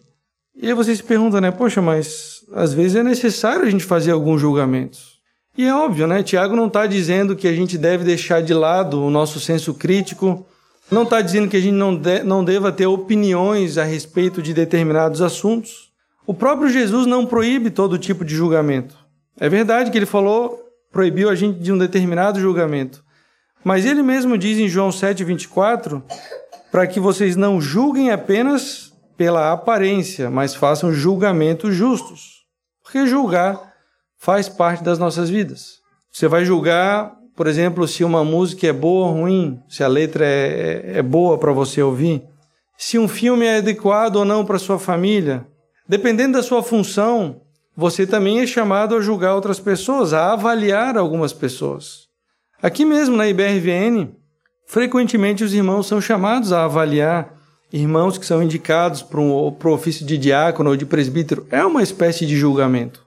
E 0.56 0.68
aí 0.68 0.74
você 0.74 0.96
se 0.96 1.04
pergunta, 1.04 1.40
né? 1.40 1.52
Poxa, 1.52 1.82
mas 1.82 2.42
às 2.52 2.74
vezes 2.74 2.96
é 2.96 3.04
necessário 3.04 3.66
a 3.66 3.70
gente 3.70 3.84
fazer 3.84 4.12
alguns 4.12 4.42
julgamentos. 4.42 5.14
E 5.56 5.66
é 5.66 5.74
óbvio, 5.74 6.08
né? 6.08 6.24
Tiago 6.24 6.56
não 6.56 6.66
está 6.66 6.88
dizendo 6.88 7.36
que 7.36 7.48
a 7.48 7.54
gente 7.54 7.78
deve 7.78 8.04
deixar 8.04 8.42
de 8.42 8.54
lado 8.54 9.00
o 9.00 9.12
nosso 9.12 9.40
senso 9.40 9.76
crítico, 9.76 10.46
não 10.90 11.04
está 11.04 11.22
dizendo 11.22 11.48
que 11.48 11.58
a 11.58 11.62
gente 11.62 11.74
não, 11.74 11.96
de, 11.96 12.24
não 12.24 12.44
deva 12.44 12.72
ter 12.72 12.88
opiniões 12.88 13.78
a 13.78 13.84
respeito 13.84 14.42
de 14.42 14.54
determinados 14.54 15.22
assuntos. 15.22 15.92
O 16.26 16.34
próprio 16.34 16.70
Jesus 16.70 17.06
não 17.06 17.26
proíbe 17.26 17.70
todo 17.70 18.00
tipo 18.00 18.26
de 18.26 18.36
julgamento. 18.36 18.96
É 19.40 19.48
verdade 19.48 19.92
que 19.92 19.98
ele 19.98 20.06
falou, 20.06 20.60
proibiu 20.92 21.30
a 21.30 21.36
gente 21.36 21.60
de 21.60 21.72
um 21.72 21.78
determinado 21.78 22.40
julgamento. 22.40 23.04
Mas 23.64 23.86
ele 23.86 24.04
mesmo 24.04 24.38
diz 24.38 24.58
em 24.58 24.68
João 24.68 24.90
7,24 24.90 26.02
para 26.72 26.88
que 26.88 27.00
vocês 27.00 27.36
não 27.36 27.62
julguem 27.62 28.12
apenas 28.12 28.92
pela 29.16 29.52
aparência, 29.52 30.30
mas 30.30 30.56
façam 30.56 30.92
julgamentos 30.92 31.76
justos. 31.76 32.44
Porque 32.84 33.06
julgar 33.06 33.74
faz 34.18 34.50
parte 34.50 34.84
das 34.84 34.98
nossas 34.98 35.30
vidas. 35.30 35.80
Você 36.12 36.28
vai 36.28 36.44
julgar, 36.46 37.16
por 37.36 37.48
exemplo, 37.48 37.88
se 37.88 38.04
uma 38.04 38.24
música 38.24 38.68
é 38.68 38.74
boa 38.74 39.08
ou 39.08 39.14
ruim, 39.14 39.60
se 39.70 39.84
a 39.84 39.88
letra 39.88 40.26
é, 40.26 40.92
é, 40.96 40.98
é 41.00 41.02
boa 41.02 41.38
para 41.38 41.52
você 41.52 41.82
ouvir, 41.82 42.24
se 42.78 42.98
um 42.98 43.08
filme 43.08 43.46
é 43.46 43.58
adequado 43.58 44.18
ou 44.18 44.26
não 44.26 44.46
para 44.46 44.60
sua 44.60 44.80
família. 44.80 45.46
Dependendo 45.88 46.34
da 46.38 46.44
sua 46.44 46.64
função, 46.64 47.42
você 47.76 48.06
também 48.06 48.40
é 48.40 48.48
chamado 48.48 48.96
a 48.96 49.02
julgar 49.02 49.36
outras 49.36 49.60
pessoas, 49.60 50.14
a 50.14 50.34
avaliar 50.34 50.98
algumas 50.98 51.34
pessoas. 51.34 52.08
Aqui 52.64 52.86
mesmo 52.86 53.18
na 53.18 53.28
IBRVN, 53.28 54.16
frequentemente 54.66 55.44
os 55.44 55.54
irmãos 55.54 55.86
são 55.86 56.00
chamados 56.00 56.54
a 56.54 56.64
avaliar 56.64 57.36
irmãos 57.74 58.18
que 58.18 58.26
são 58.26 58.42
indicados 58.42 59.02
para 59.02 59.20
o 59.20 59.74
ofício 59.74 60.06
de 60.06 60.18
diácono 60.18 60.70
ou 60.70 60.78
de 60.78 60.86
presbítero, 60.86 61.46
é 61.52 61.66
uma 61.66 61.84
espécie 61.84 62.26
de 62.26 62.38
julgamento. 62.38 63.06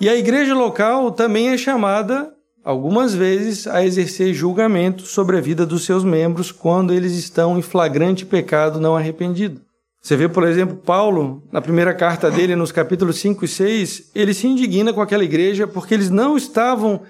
E 0.00 0.08
a 0.08 0.16
igreja 0.16 0.54
local 0.54 1.12
também 1.12 1.50
é 1.50 1.56
chamada, 1.56 2.32
algumas 2.64 3.14
vezes, 3.14 3.68
a 3.68 3.84
exercer 3.84 4.34
julgamento 4.34 5.02
sobre 5.02 5.36
a 5.36 5.40
vida 5.40 5.64
dos 5.64 5.84
seus 5.84 6.02
membros 6.02 6.50
quando 6.50 6.92
eles 6.92 7.12
estão 7.12 7.56
em 7.56 7.62
flagrante 7.62 8.26
pecado 8.26 8.80
não 8.80 8.96
arrependido. 8.96 9.60
Você 10.02 10.16
vê, 10.16 10.28
por 10.28 10.42
exemplo, 10.42 10.78
Paulo, 10.78 11.44
na 11.52 11.60
primeira 11.60 11.94
carta 11.94 12.28
dele, 12.28 12.56
nos 12.56 12.72
capítulos 12.72 13.20
5 13.20 13.44
e 13.44 13.48
6, 13.48 14.10
ele 14.16 14.34
se 14.34 14.48
indigna 14.48 14.92
com 14.92 15.00
aquela 15.00 15.22
igreja 15.22 15.64
porque 15.64 15.94
eles 15.94 16.10
não 16.10 16.36
estavam 16.36 17.02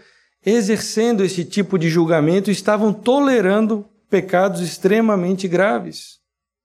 exercendo 0.46 1.24
esse 1.24 1.44
tipo 1.44 1.76
de 1.76 1.88
julgamento, 1.88 2.52
estavam 2.52 2.92
tolerando 2.92 3.84
pecados 4.08 4.60
extremamente 4.60 5.48
graves. 5.48 6.20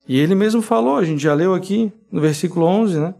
E 0.07 0.19
ele 0.19 0.35
mesmo 0.35 0.61
falou, 0.61 0.97
a 0.97 1.03
gente 1.03 1.23
já 1.23 1.33
leu 1.33 1.55
aqui 1.55 1.91
no 2.11 2.21
versículo 2.21 2.67
11, 2.67 2.99
né? 2.99 3.15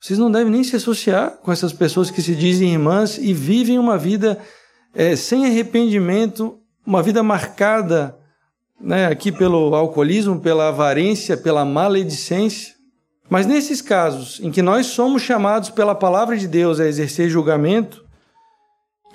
Vocês 0.00 0.18
não 0.18 0.30
devem 0.30 0.52
nem 0.52 0.62
se 0.62 0.76
associar 0.76 1.38
com 1.42 1.50
essas 1.50 1.72
pessoas 1.72 2.10
que 2.10 2.22
se 2.22 2.36
dizem 2.36 2.72
irmãs 2.72 3.18
e 3.18 3.34
vivem 3.34 3.78
uma 3.78 3.98
vida 3.98 4.38
é, 4.94 5.16
sem 5.16 5.44
arrependimento, 5.44 6.60
uma 6.86 7.02
vida 7.02 7.22
marcada 7.22 8.16
né, 8.80 9.06
aqui 9.06 9.32
pelo 9.32 9.74
alcoolismo, 9.74 10.38
pela 10.38 10.68
avarência, 10.68 11.36
pela 11.36 11.64
maledicência. 11.64 12.74
Mas 13.28 13.46
nesses 13.46 13.82
casos 13.82 14.38
em 14.40 14.52
que 14.52 14.62
nós 14.62 14.86
somos 14.86 15.22
chamados 15.22 15.70
pela 15.70 15.94
palavra 15.94 16.36
de 16.36 16.46
Deus 16.46 16.78
a 16.78 16.86
exercer 16.86 17.28
julgamento, 17.28 18.05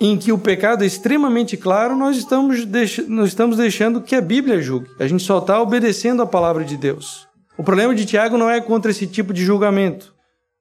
em 0.04 0.18
que 0.18 0.32
o 0.32 0.38
pecado 0.38 0.82
é 0.82 0.86
extremamente 0.86 1.56
claro, 1.56 1.96
nós 1.96 2.16
estamos, 2.16 2.66
nós 3.06 3.28
estamos 3.28 3.56
deixando 3.56 4.00
que 4.00 4.16
a 4.16 4.20
Bíblia 4.20 4.60
julgue. 4.60 4.90
A 4.98 5.06
gente 5.06 5.22
só 5.22 5.38
está 5.38 5.62
obedecendo 5.62 6.22
a 6.22 6.26
palavra 6.26 6.64
de 6.64 6.76
Deus. 6.76 7.28
O 7.56 7.62
problema 7.62 7.94
de 7.94 8.04
Tiago 8.04 8.36
não 8.36 8.50
é 8.50 8.60
contra 8.60 8.90
esse 8.90 9.06
tipo 9.06 9.32
de 9.32 9.44
julgamento. 9.44 10.12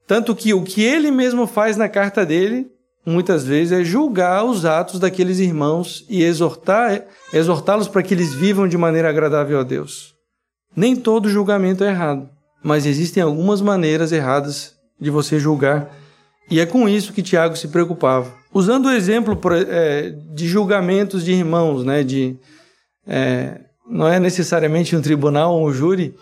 Tanto 0.05 0.35
que 0.35 0.53
o 0.53 0.61
que 0.61 0.83
ele 0.83 1.09
mesmo 1.09 1.47
faz 1.47 1.75
na 1.75 1.89
carta 1.89 2.23
dele, 2.23 2.67
muitas 3.03 3.43
vezes, 3.43 3.71
é 3.71 3.83
julgar 3.83 4.45
os 4.45 4.63
atos 4.63 4.99
daqueles 4.99 5.39
irmãos 5.39 6.05
e 6.07 6.21
exortar, 6.21 7.05
exortá-los 7.33 7.87
para 7.87 8.03
que 8.03 8.13
eles 8.13 8.35
vivam 8.35 8.67
de 8.67 8.77
maneira 8.77 9.09
agradável 9.09 9.59
a 9.59 9.63
Deus. 9.63 10.13
Nem 10.75 10.95
todo 10.95 11.29
julgamento 11.29 11.83
é 11.83 11.87
errado, 11.87 12.29
mas 12.63 12.85
existem 12.85 13.23
algumas 13.23 13.59
maneiras 13.59 14.11
erradas 14.11 14.75
de 14.99 15.09
você 15.09 15.39
julgar, 15.39 15.89
e 16.47 16.59
é 16.59 16.65
com 16.67 16.87
isso 16.87 17.11
que 17.11 17.23
Tiago 17.23 17.55
se 17.55 17.69
preocupava. 17.69 18.40
Usando 18.53 18.87
o 18.87 18.91
exemplo 18.91 19.39
é, 19.67 20.13
de 20.33 20.47
julgamentos 20.47 21.23
de 21.23 21.31
irmãos, 21.31 21.85
né, 21.85 22.03
de, 22.03 22.35
é, 23.07 23.61
não 23.89 24.07
é 24.07 24.19
necessariamente 24.19 24.95
um 24.95 25.01
tribunal 25.01 25.55
ou 25.55 25.67
um 25.67 25.73
júri, 25.73 26.15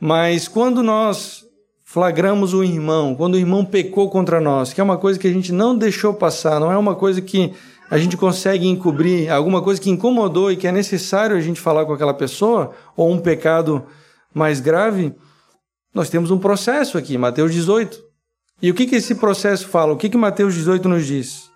mas 0.00 0.48
quando 0.48 0.82
nós 0.82 1.44
flagramos 1.84 2.52
o 2.52 2.62
irmão, 2.62 3.14
quando 3.14 3.34
o 3.34 3.38
irmão 3.38 3.64
pecou 3.64 4.10
contra 4.10 4.40
nós, 4.40 4.72
que 4.72 4.80
é 4.80 4.84
uma 4.84 4.98
coisa 4.98 5.18
que 5.18 5.26
a 5.26 5.32
gente 5.32 5.52
não 5.52 5.76
deixou 5.76 6.12
passar, 6.12 6.60
não 6.60 6.70
é 6.70 6.76
uma 6.76 6.94
coisa 6.94 7.22
que 7.22 7.52
a 7.90 7.96
gente 7.96 8.16
consegue 8.16 8.66
encobrir 8.66 9.30
alguma 9.30 9.62
coisa 9.62 9.80
que 9.80 9.88
incomodou 9.88 10.52
e 10.52 10.56
que 10.56 10.66
é 10.66 10.72
necessário 10.72 11.36
a 11.36 11.40
gente 11.40 11.60
falar 11.60 11.86
com 11.86 11.92
aquela 11.92 12.12
pessoa, 12.12 12.72
ou 12.96 13.10
um 13.10 13.18
pecado 13.18 13.86
mais 14.34 14.60
grave, 14.60 15.14
nós 15.94 16.10
temos 16.10 16.30
um 16.30 16.38
processo 16.38 16.98
aqui, 16.98 17.16
Mateus 17.16 17.52
18. 17.52 17.98
E 18.60 18.70
o 18.70 18.74
que, 18.74 18.86
que 18.86 18.96
esse 18.96 19.14
processo 19.14 19.68
fala? 19.68 19.92
O 19.92 19.96
que, 19.96 20.08
que 20.08 20.16
Mateus 20.16 20.54
18 20.54 20.88
nos 20.88 21.06
diz? 21.06 21.47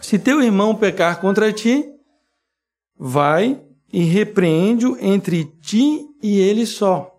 Se 0.00 0.18
teu 0.18 0.42
irmão 0.42 0.74
pecar 0.74 1.20
contra 1.20 1.52
ti, 1.52 1.84
vai 2.98 3.60
e 3.92 4.02
repreende-o 4.02 4.96
entre 5.00 5.44
ti 5.44 6.06
e 6.22 6.40
ele 6.40 6.66
só. 6.66 7.10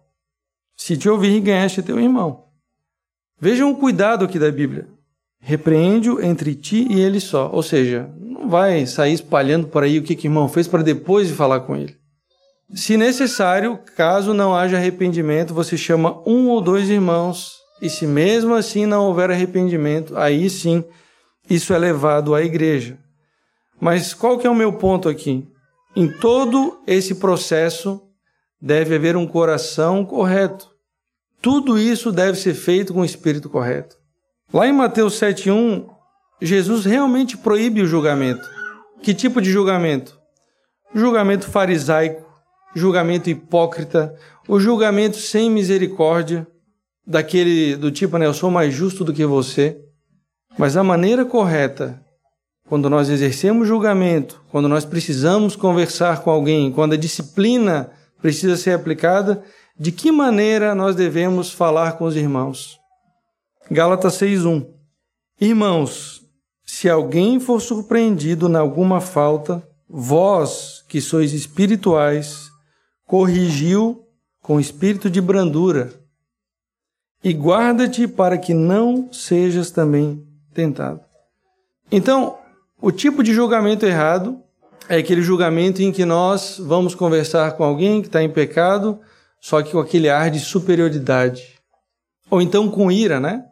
Se 0.76 0.98
te 0.98 1.08
ouvir, 1.08 1.40
ganhaste 1.40 1.82
teu 1.82 2.00
irmão. 2.00 2.46
Vejam 3.40 3.72
o 3.72 3.78
cuidado 3.78 4.26
aqui 4.26 4.38
da 4.38 4.52
Bíblia. 4.52 4.88
Repreende-o 5.40 6.24
entre 6.24 6.56
ti 6.56 6.88
e 6.90 7.00
ele 7.00 7.20
só. 7.20 7.50
Ou 7.54 7.64
seja, 7.64 8.10
não 8.20 8.50
vai 8.50 8.86
sair 8.86 9.14
espalhando 9.14 9.68
por 9.68 9.84
aí 9.84 10.00
o 10.00 10.04
que, 10.04 10.16
que 10.16 10.28
o 10.28 10.30
irmão 10.30 10.50
fez 10.50 10.68
para 10.68 10.84
depois 10.84 11.28
de 11.28 11.34
falar 11.34 11.62
com 11.62 11.76
ele. 11.76 11.96
Se 12.74 12.98
necessário, 12.98 13.80
caso 13.96 14.34
não 14.34 14.56
haja 14.56 14.78
arrependimento, 14.78 15.54
você 15.54 15.78
chama 15.78 16.22
um 16.28 16.50
ou 16.50 16.60
dois 16.60 16.90
irmãos, 16.90 17.60
e 17.82 17.90
se 17.90 18.08
mesmo 18.08 18.56
assim 18.56 18.86
não 18.86 19.06
houver 19.06 19.30
arrependimento, 19.30 20.18
aí 20.18 20.50
sim 20.50 20.84
isso 21.50 21.74
é 21.74 21.78
levado 21.78 22.34
à 22.34 22.42
igreja. 22.42 22.98
Mas 23.80 24.14
qual 24.14 24.38
que 24.38 24.48
é 24.48 24.50
o 24.50 24.56
meu 24.56 24.74
ponto 24.74 25.10
aqui? 25.10 25.48
Em 25.96 26.12
todo 26.12 26.82
esse 26.88 27.16
processo 27.16 28.02
deve 28.62 28.96
haver 28.96 29.16
um 29.16 29.28
coração 29.28 30.06
correto. 30.06 30.70
Tudo 31.42 31.78
isso 31.78 32.12
deve 32.12 32.38
ser 32.38 32.54
feito 32.54 32.94
com 32.94 33.02
o 33.02 33.06
espírito 33.06 33.50
correto. 33.50 33.98
Lá 34.54 34.68
em 34.68 34.74
Mateus 34.74 35.20
7:1, 35.20 35.88
Jesus 36.42 36.86
realmente 36.86 37.38
proíbe 37.38 37.82
o 37.82 37.88
julgamento. 37.88 38.50
Que 39.02 39.14
tipo 39.14 39.42
de 39.42 39.52
julgamento? 39.52 40.20
Julgamento 40.94 41.48
farisaico, 41.48 42.26
julgamento 42.76 43.30
hipócrita, 43.30 44.16
o 44.48 44.60
julgamento 44.60 45.18
sem 45.18 45.50
misericórdia, 45.50 46.48
daquele 47.06 47.76
do 47.76 47.92
tipo, 47.92 48.18
né, 48.18 48.26
eu 48.26 48.34
sou 48.34 48.50
mais 48.50 48.74
justo 48.74 49.04
do 49.04 49.14
que 49.14 49.26
você. 49.26 49.80
Mas 50.58 50.78
a 50.78 50.84
maneira 50.84 51.26
correta 51.26 52.02
quando 52.68 52.90
nós 52.90 53.10
exercemos 53.10 53.68
julgamento, 53.68 54.42
quando 54.50 54.68
nós 54.68 54.86
precisamos 54.86 55.56
conversar 55.56 56.24
com 56.24 56.32
alguém, 56.32 56.72
quando 56.72 56.94
a 56.94 56.98
disciplina 56.98 57.92
precisa 58.22 58.58
ser 58.58 58.72
aplicada, 58.72 59.44
de 59.78 59.92
que 59.92 60.12
maneira 60.12 60.74
nós 60.74 60.96
devemos 60.96 61.52
falar 61.52 61.94
com 61.94 62.06
os 62.06 62.16
irmãos? 62.16 62.80
Gálatas 63.70 64.16
6:1 64.16 64.66
Irmãos, 65.40 66.22
se 66.66 66.90
alguém 66.90 67.40
for 67.40 67.62
surpreendido 67.62 68.50
em 68.50 68.56
alguma 68.56 69.02
falta, 69.02 69.62
vós, 69.88 70.84
que 70.88 71.02
sois 71.02 71.34
espirituais, 71.34 72.50
corrigiu 73.06 74.08
com 74.42 74.60
espírito 74.60 75.10
de 75.10 75.20
brandura, 75.20 75.94
e 77.24 77.34
guarda-te 77.34 78.08
para 78.08 78.38
que 78.38 78.54
não 78.54 79.12
sejas 79.12 79.70
também 79.72 80.26
tentado. 80.56 81.02
Então, 81.92 82.38
o 82.82 82.92
tipo 82.92 83.22
de 83.22 83.34
julgamento 83.34 83.86
errado 83.86 84.42
é 84.90 84.98
aquele 84.98 85.22
julgamento 85.22 85.82
em 85.82 85.92
que 85.92 86.06
nós 86.06 86.58
vamos 86.60 86.96
conversar 86.96 87.52
com 87.52 87.64
alguém 87.64 88.02
que 88.02 88.08
está 88.08 88.24
em 88.24 88.30
pecado, 88.30 89.00
só 89.40 89.62
que 89.62 89.72
com 89.72 89.80
aquele 89.80 90.10
ar 90.10 90.32
de 90.32 90.40
superioridade. 90.40 91.60
Ou 92.30 92.42
então 92.42 92.70
com 92.70 92.92
ira, 92.92 93.20
né? 93.20 93.44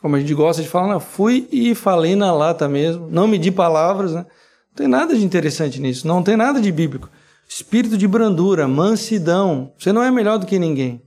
Como 0.00 0.16
a 0.16 0.20
gente 0.20 0.34
gosta 0.34 0.62
de 0.62 0.68
falar, 0.68 0.88
não, 0.88 1.00
fui 1.00 1.48
e 1.50 1.74
falei 1.74 2.14
na 2.14 2.32
lata 2.32 2.68
mesmo, 2.68 3.08
não 3.10 3.26
medi 3.26 3.50
palavras, 3.50 4.12
né? 4.12 4.24
Não 4.68 4.76
tem 4.76 4.88
nada 4.88 5.14
de 5.14 5.24
interessante 5.24 5.80
nisso, 5.80 6.06
não 6.06 6.22
tem 6.22 6.36
nada 6.36 6.60
de 6.60 6.70
bíblico. 6.70 7.10
Espírito 7.48 7.96
de 7.96 8.06
brandura, 8.06 8.68
mansidão, 8.68 9.72
você 9.78 9.92
não 9.92 10.02
é 10.02 10.10
melhor 10.10 10.38
do 10.38 10.46
que 10.46 10.58
ninguém. 10.58 11.02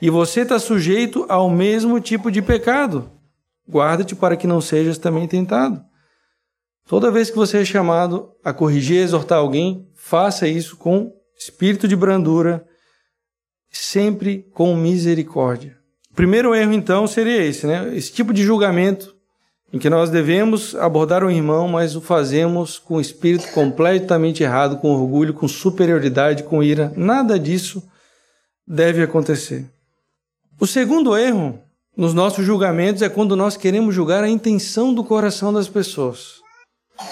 E 0.00 0.10
você 0.10 0.40
está 0.40 0.58
sujeito 0.58 1.24
ao 1.28 1.48
mesmo 1.48 2.00
tipo 2.00 2.30
de 2.30 2.42
pecado. 2.42 3.10
Guarda-te 3.68 4.14
para 4.14 4.36
que 4.36 4.46
não 4.46 4.60
sejas 4.60 4.98
também 4.98 5.26
tentado. 5.26 5.82
Toda 6.86 7.10
vez 7.10 7.30
que 7.30 7.36
você 7.36 7.62
é 7.62 7.64
chamado 7.64 8.30
a 8.44 8.52
corrigir, 8.52 9.02
exortar 9.02 9.38
alguém, 9.38 9.88
faça 9.94 10.46
isso 10.46 10.76
com 10.76 11.12
espírito 11.36 11.88
de 11.88 11.96
brandura, 11.96 12.64
sempre 13.70 14.46
com 14.52 14.76
misericórdia. 14.76 15.76
O 16.10 16.14
primeiro 16.14 16.54
erro, 16.54 16.72
então, 16.72 17.06
seria 17.06 17.42
esse, 17.42 17.66
né? 17.66 17.96
Esse 17.96 18.12
tipo 18.12 18.32
de 18.32 18.42
julgamento 18.42 19.14
em 19.72 19.78
que 19.78 19.90
nós 19.90 20.10
devemos 20.10 20.76
abordar 20.76 21.24
o 21.24 21.30
irmão, 21.30 21.66
mas 21.66 21.96
o 21.96 22.00
fazemos 22.00 22.78
com 22.78 23.00
espírito 23.00 23.50
completamente 23.52 24.42
errado, 24.42 24.76
com 24.76 24.92
orgulho, 24.92 25.34
com 25.34 25.48
superioridade, 25.48 26.44
com 26.44 26.62
ira. 26.62 26.92
Nada 26.96 27.36
disso 27.36 27.82
deve 28.64 29.02
acontecer. 29.02 29.66
O 30.60 30.66
segundo 30.66 31.16
erro 31.16 31.58
nos 31.96 32.12
nossos 32.12 32.44
julgamentos 32.44 33.02
é 33.02 33.08
quando 33.08 33.36
nós 33.36 33.56
queremos 33.56 33.94
julgar 33.94 34.24
a 34.24 34.28
intenção 34.28 34.92
do 34.92 35.04
coração 35.04 35.52
das 35.52 35.68
pessoas. 35.68 36.40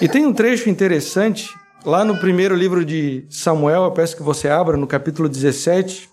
E 0.00 0.08
tem 0.08 0.26
um 0.26 0.32
trecho 0.32 0.68
interessante 0.68 1.48
lá 1.84 2.04
no 2.04 2.18
primeiro 2.18 2.54
livro 2.54 2.84
de 2.84 3.26
Samuel, 3.28 3.84
eu 3.84 3.92
peço 3.92 4.16
que 4.16 4.22
você 4.22 4.48
abra 4.48 4.76
no 4.76 4.86
capítulo 4.86 5.28
17, 5.28 6.08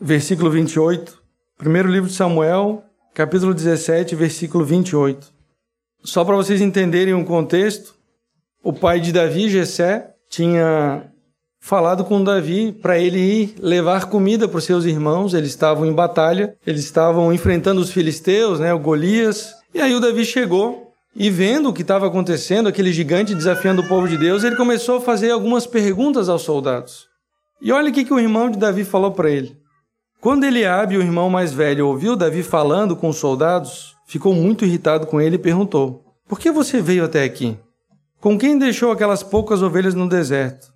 versículo 0.00 0.50
28. 0.50 1.20
Primeiro 1.58 1.88
livro 1.88 2.08
de 2.08 2.14
Samuel, 2.14 2.84
capítulo 3.14 3.54
17, 3.54 4.14
versículo 4.14 4.64
28. 4.64 5.32
Só 6.04 6.24
para 6.24 6.36
vocês 6.36 6.60
entenderem 6.60 7.14
o 7.14 7.24
contexto, 7.24 7.94
o 8.62 8.72
pai 8.72 9.00
de 9.00 9.12
Davi, 9.12 9.48
Jessé, 9.48 10.14
tinha 10.28 11.11
falado 11.64 12.04
com 12.04 12.24
Davi 12.24 12.72
para 12.72 12.98
ele 12.98 13.20
ir 13.20 13.54
levar 13.60 14.06
comida 14.06 14.48
para 14.48 14.58
os 14.58 14.64
seus 14.64 14.84
irmãos. 14.84 15.32
Eles 15.32 15.50
estavam 15.50 15.86
em 15.86 15.92
batalha, 15.92 16.56
eles 16.66 16.82
estavam 16.82 17.32
enfrentando 17.32 17.80
os 17.80 17.90
filisteus, 17.90 18.58
né, 18.58 18.74
o 18.74 18.80
Golias. 18.80 19.54
E 19.72 19.80
aí 19.80 19.94
o 19.94 20.00
Davi 20.00 20.24
chegou 20.24 20.92
e 21.14 21.30
vendo 21.30 21.68
o 21.68 21.72
que 21.72 21.82
estava 21.82 22.08
acontecendo, 22.08 22.68
aquele 22.68 22.92
gigante 22.92 23.32
desafiando 23.32 23.80
o 23.80 23.88
povo 23.88 24.08
de 24.08 24.18
Deus, 24.18 24.42
ele 24.42 24.56
começou 24.56 24.96
a 24.96 25.00
fazer 25.00 25.30
algumas 25.30 25.64
perguntas 25.64 26.28
aos 26.28 26.42
soldados. 26.42 27.06
E 27.60 27.70
olha 27.70 27.90
o 27.90 27.92
que, 27.92 28.04
que 28.04 28.12
o 28.12 28.18
irmão 28.18 28.50
de 28.50 28.58
Davi 28.58 28.82
falou 28.82 29.12
para 29.12 29.30
ele. 29.30 29.56
Quando 30.20 30.44
Eliabe, 30.44 30.96
o 30.96 31.02
irmão 31.02 31.30
mais 31.30 31.52
velho, 31.52 31.86
ouviu 31.86 32.16
Davi 32.16 32.42
falando 32.42 32.96
com 32.96 33.08
os 33.08 33.16
soldados, 33.16 33.94
ficou 34.04 34.34
muito 34.34 34.64
irritado 34.64 35.06
com 35.06 35.20
ele 35.20 35.36
e 35.36 35.38
perguntou: 35.38 36.02
Por 36.28 36.40
que 36.40 36.50
você 36.50 36.80
veio 36.80 37.04
até 37.04 37.22
aqui? 37.22 37.56
Com 38.20 38.36
quem 38.36 38.58
deixou 38.58 38.90
aquelas 38.90 39.22
poucas 39.22 39.62
ovelhas 39.62 39.94
no 39.94 40.08
deserto? 40.08 40.71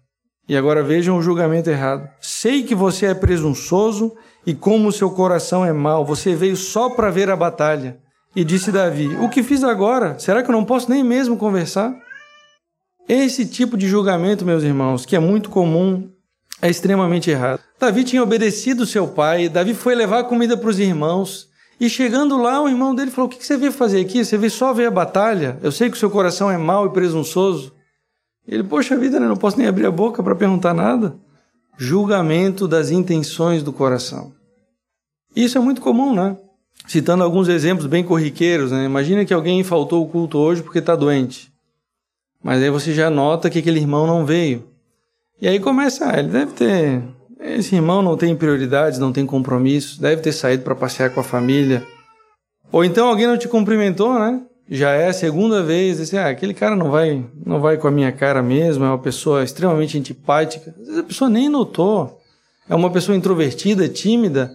E 0.48 0.56
agora 0.56 0.82
vejam 0.82 1.18
o 1.18 1.22
julgamento 1.22 1.68
errado. 1.68 2.08
Sei 2.20 2.62
que 2.62 2.74
você 2.74 3.06
é 3.06 3.14
presunçoso 3.14 4.12
e 4.46 4.54
como 4.54 4.88
o 4.88 4.92
seu 4.92 5.10
coração 5.10 5.64
é 5.64 5.72
mau. 5.72 6.04
Você 6.04 6.34
veio 6.34 6.56
só 6.56 6.90
para 6.90 7.10
ver 7.10 7.28
a 7.30 7.36
batalha. 7.36 7.98
E 8.34 8.44
disse 8.44 8.70
Davi: 8.70 9.08
O 9.16 9.28
que 9.28 9.42
fiz 9.42 9.64
agora? 9.64 10.18
Será 10.18 10.42
que 10.42 10.50
eu 10.50 10.54
não 10.54 10.64
posso 10.64 10.90
nem 10.90 11.02
mesmo 11.02 11.36
conversar? 11.36 11.94
Esse 13.08 13.46
tipo 13.46 13.76
de 13.76 13.88
julgamento, 13.88 14.44
meus 14.44 14.62
irmãos, 14.62 15.06
que 15.06 15.16
é 15.16 15.18
muito 15.18 15.48
comum, 15.48 16.10
é 16.60 16.68
extremamente 16.68 17.30
errado. 17.30 17.60
Davi 17.78 18.04
tinha 18.04 18.22
obedecido 18.22 18.86
seu 18.86 19.06
pai, 19.06 19.48
Davi 19.48 19.74
foi 19.74 19.94
levar 19.94 20.24
comida 20.24 20.56
para 20.56 20.68
os 20.70 20.78
irmãos, 20.78 21.48
e 21.78 21.88
chegando 21.88 22.36
lá, 22.36 22.60
o 22.60 22.68
irmão 22.68 22.94
dele 22.94 23.10
falou: 23.10 23.30
O 23.30 23.32
que 23.32 23.44
você 23.44 23.56
veio 23.56 23.72
fazer 23.72 24.00
aqui? 24.00 24.24
Você 24.24 24.38
veio 24.38 24.50
só 24.50 24.72
ver 24.72 24.86
a 24.86 24.90
batalha? 24.90 25.58
Eu 25.62 25.70
sei 25.70 25.90
que 25.90 25.96
o 25.96 26.00
seu 26.00 26.10
coração 26.10 26.50
é 26.50 26.56
mau 26.56 26.86
e 26.86 26.92
presunçoso. 26.92 27.75
Ele, 28.46 28.62
poxa 28.62 28.96
vida, 28.96 29.18
né? 29.18 29.26
não 29.26 29.36
posso 29.36 29.58
nem 29.58 29.66
abrir 29.66 29.86
a 29.86 29.90
boca 29.90 30.22
para 30.22 30.34
perguntar 30.34 30.74
nada. 30.74 31.16
Julgamento 31.76 32.66
das 32.66 32.90
intenções 32.90 33.62
do 33.62 33.72
coração. 33.72 34.32
Isso 35.34 35.58
é 35.58 35.60
muito 35.60 35.80
comum, 35.80 36.14
né? 36.14 36.36
citando 36.86 37.24
alguns 37.24 37.48
exemplos 37.48 37.86
bem 37.86 38.04
corriqueiros, 38.04 38.70
né? 38.70 38.84
Imagina 38.84 39.24
que 39.24 39.34
alguém 39.34 39.62
faltou 39.64 40.02
o 40.02 40.08
culto 40.08 40.38
hoje 40.38 40.62
porque 40.62 40.78
está 40.78 40.94
doente. 40.94 41.52
Mas 42.42 42.62
aí 42.62 42.70
você 42.70 42.94
já 42.94 43.10
nota 43.10 43.50
que 43.50 43.58
aquele 43.58 43.80
irmão 43.80 44.06
não 44.06 44.24
veio. 44.24 44.64
E 45.40 45.48
aí 45.48 45.58
começa, 45.58 46.10
ah, 46.10 46.18
ele 46.18 46.28
deve 46.28 46.52
ter. 46.52 47.02
Esse 47.40 47.74
irmão 47.74 48.02
não 48.02 48.16
tem 48.16 48.34
prioridades, 48.34 48.98
não 48.98 49.12
tem 49.12 49.26
compromissos, 49.26 49.98
deve 49.98 50.22
ter 50.22 50.32
saído 50.32 50.62
para 50.62 50.74
passear 50.74 51.10
com 51.10 51.20
a 51.20 51.24
família. 51.24 51.86
Ou 52.72 52.84
então 52.84 53.08
alguém 53.08 53.26
não 53.26 53.36
te 53.36 53.48
cumprimentou, 53.48 54.18
né? 54.18 54.42
Já 54.68 54.90
é 54.90 55.08
a 55.08 55.12
segunda 55.12 55.62
vez, 55.62 56.00
assim, 56.00 56.16
ah, 56.16 56.28
aquele 56.28 56.52
cara 56.52 56.74
não 56.74 56.90
vai, 56.90 57.24
não 57.44 57.60
vai 57.60 57.76
com 57.76 57.86
a 57.86 57.90
minha 57.90 58.10
cara 58.10 58.42
mesmo, 58.42 58.84
é 58.84 58.88
uma 58.88 58.98
pessoa 58.98 59.44
extremamente 59.44 59.96
antipática. 59.96 60.70
Às 60.70 60.86
vezes 60.86 60.98
a 60.98 61.04
pessoa 61.04 61.30
nem 61.30 61.48
notou. 61.48 62.20
É 62.68 62.74
uma 62.74 62.90
pessoa 62.90 63.16
introvertida, 63.16 63.88
tímida, 63.88 64.50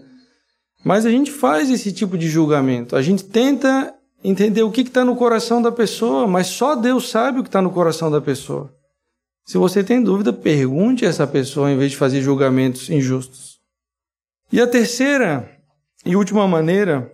mas 0.84 1.06
a 1.06 1.10
gente 1.10 1.32
faz 1.32 1.70
esse 1.70 1.94
tipo 1.94 2.18
de 2.18 2.28
julgamento. 2.28 2.96
A 2.96 3.02
gente 3.02 3.24
tenta 3.24 3.94
entender 4.24 4.64
o 4.64 4.72
que 4.72 4.82
está 4.82 5.06
no 5.06 5.16
coração 5.16 5.62
da 5.62 5.72
pessoa, 5.72 6.28
mas 6.28 6.48
só 6.48 6.76
Deus 6.76 7.10
sabe 7.10 7.40
o 7.40 7.44
que 7.44 7.50
está 7.50 7.62
no 7.62 7.72
coração 7.72 8.12
da 8.12 8.20
pessoa. 8.20 8.74
Se 9.46 9.58
você 9.58 9.84
tem 9.84 10.04
dúvida, 10.04 10.34
pergunte 10.34 11.06
a 11.06 11.10
essa 11.10 11.26
pessoa 11.26 11.72
em 11.72 11.78
vez 11.78 11.92
de 11.92 11.98
fazer 11.98 12.22
julgamentos 12.22 12.90
injustos. 12.90 13.60
E 14.52 14.60
a 14.60 14.68
terceira 14.68 15.50
e 16.06 16.16
última 16.16 16.48
maneira, 16.48 17.12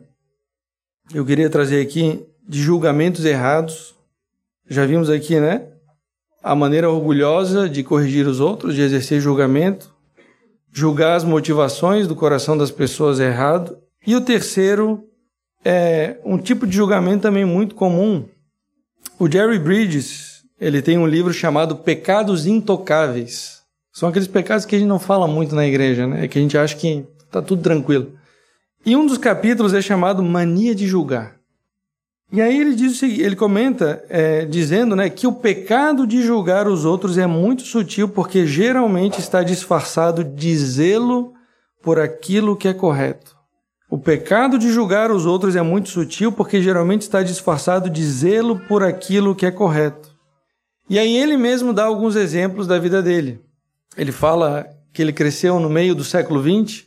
eu 1.13 1.25
queria 1.25 1.49
trazer 1.49 1.81
aqui 1.81 2.25
de 2.47 2.61
julgamentos 2.61 3.25
errados. 3.25 3.95
Já 4.69 4.85
vimos 4.85 5.09
aqui, 5.09 5.39
né? 5.39 5.67
a 6.47 6.55
maneira 6.55 6.89
orgulhosa 6.89 7.67
de 7.67 7.83
corrigir 7.83 8.25
os 8.25 8.39
outros, 8.39 8.73
de 8.73 8.81
exercer 8.81 9.19
julgamento, 9.19 9.93
julgar 10.71 11.17
as 11.17 11.25
motivações 11.25 12.07
do 12.07 12.15
coração 12.15 12.57
das 12.57 12.71
pessoas 12.71 13.19
errado. 13.19 13.77
E 14.05 14.15
o 14.15 14.21
terceiro 14.21 15.03
é 15.65 16.17
um 16.23 16.37
tipo 16.37 16.65
de 16.65 16.75
julgamento 16.75 17.23
também 17.23 17.43
muito 17.43 17.75
comum. 17.75 18.25
O 19.19 19.29
Jerry 19.29 19.59
Bridges, 19.59 20.43
ele 20.59 20.81
tem 20.81 20.97
um 20.97 21.05
livro 21.05 21.33
chamado 21.33 21.75
Pecados 21.75 22.45
Intocáveis. 22.45 23.57
São 23.91 24.07
aqueles 24.07 24.27
pecados 24.27 24.65
que 24.65 24.75
a 24.75 24.79
gente 24.79 24.87
não 24.87 24.99
fala 24.99 25.27
muito 25.27 25.53
na 25.53 25.67
igreja, 25.67 26.07
né? 26.07 26.23
É 26.23 26.27
que 26.29 26.39
a 26.39 26.41
gente 26.41 26.57
acha 26.57 26.77
que 26.77 27.05
tá 27.29 27.41
tudo 27.41 27.61
tranquilo. 27.61 28.13
E 28.85 28.95
um 28.95 29.05
dos 29.05 29.17
capítulos 29.17 29.73
é 29.73 29.81
chamado 29.81 30.23
Mania 30.23 30.73
de 30.73 30.87
Julgar. 30.87 31.36
E 32.31 32.41
aí 32.41 32.59
ele 32.59 32.75
diz 32.75 33.01
ele 33.01 33.37
comenta 33.37 34.03
é, 34.09 34.45
dizendo 34.45 34.95
né, 34.95 35.09
que 35.09 35.25
o 35.25 35.31
pecado 35.31 36.05
de 36.05 36.21
julgar 36.21 36.67
os 36.67 36.83
outros 36.83 37.17
é 37.17 37.25
muito 37.25 37.61
sutil 37.61 38.09
porque 38.09 38.45
geralmente 38.45 39.19
está 39.19 39.43
disfarçado 39.43 40.23
de 40.23 40.57
zelo 40.57 41.33
por 41.81 41.99
aquilo 41.99 42.57
que 42.57 42.67
é 42.67 42.73
correto. 42.73 43.37
O 43.89 43.97
pecado 43.97 44.59
de 44.59 44.69
julgar 44.69 45.09
os 45.09 45.25
outros 45.25 45.55
é 45.55 45.61
muito 45.61 45.87
sutil 45.87 46.29
porque 46.29 46.61
geralmente 46.61 47.03
está 47.03 47.23
disfarçado 47.23 47.89
de 47.89 48.03
zelo 48.03 48.59
por 48.67 48.83
aquilo 48.83 49.33
que 49.33 49.45
é 49.45 49.51
correto. 49.51 50.13
E 50.89 50.99
aí 50.99 51.15
ele 51.15 51.37
mesmo 51.37 51.71
dá 51.71 51.85
alguns 51.85 52.17
exemplos 52.17 52.67
da 52.67 52.77
vida 52.77 53.01
dele. 53.01 53.39
Ele 53.95 54.11
fala 54.11 54.67
que 54.93 55.01
ele 55.01 55.13
cresceu 55.13 55.57
no 55.61 55.69
meio 55.69 55.95
do 55.95 56.03
século 56.03 56.41
XX 56.41 56.86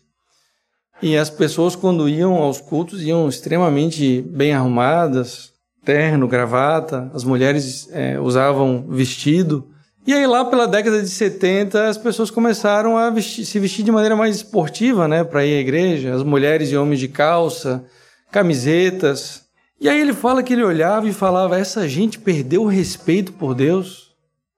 e 1.02 1.16
as 1.16 1.30
pessoas, 1.30 1.74
quando 1.74 2.08
iam 2.08 2.34
aos 2.34 2.60
cultos, 2.60 3.02
iam 3.02 3.28
extremamente 3.28 4.20
bem 4.22 4.52
arrumadas, 4.52 5.50
terno, 5.84 6.28
gravata, 6.28 7.10
as 7.14 7.24
mulheres 7.24 7.88
é, 7.92 8.20
usavam 8.20 8.86
vestido. 8.88 9.66
E 10.06 10.12
aí, 10.12 10.26
lá 10.26 10.44
pela 10.44 10.66
década 10.66 11.02
de 11.02 11.08
70, 11.08 11.88
as 11.88 11.96
pessoas 11.96 12.30
começaram 12.30 12.98
a 12.98 13.10
vestir, 13.10 13.44
se 13.44 13.58
vestir 13.58 13.84
de 13.84 13.92
maneira 13.92 14.16
mais 14.16 14.36
esportiva, 14.36 15.08
né, 15.08 15.24
para 15.24 15.44
ir 15.44 15.56
à 15.56 15.60
igreja. 15.60 16.14
As 16.14 16.22
mulheres 16.22 16.70
e 16.70 16.76
homens 16.76 17.00
de 17.00 17.08
calça, 17.08 17.84
camisetas. 18.30 19.44
E 19.80 19.88
aí 19.88 20.00
ele 20.00 20.12
fala 20.12 20.42
que 20.42 20.52
ele 20.52 20.64
olhava 20.64 21.08
e 21.08 21.12
falava: 21.12 21.58
essa 21.58 21.88
gente 21.88 22.18
perdeu 22.18 22.62
o 22.62 22.68
respeito 22.68 23.32
por 23.32 23.54
Deus. 23.54 24.10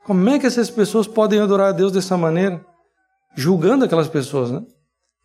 Como 0.05 0.29
é 0.29 0.39
que 0.39 0.47
essas 0.47 0.71
pessoas 0.71 1.07
podem 1.07 1.39
adorar 1.39 1.69
a 1.69 1.73
Deus 1.73 1.93
dessa 1.93 2.17
maneira? 2.17 2.61
Julgando 3.37 3.85
aquelas 3.85 4.09
pessoas, 4.09 4.51
né? 4.51 4.63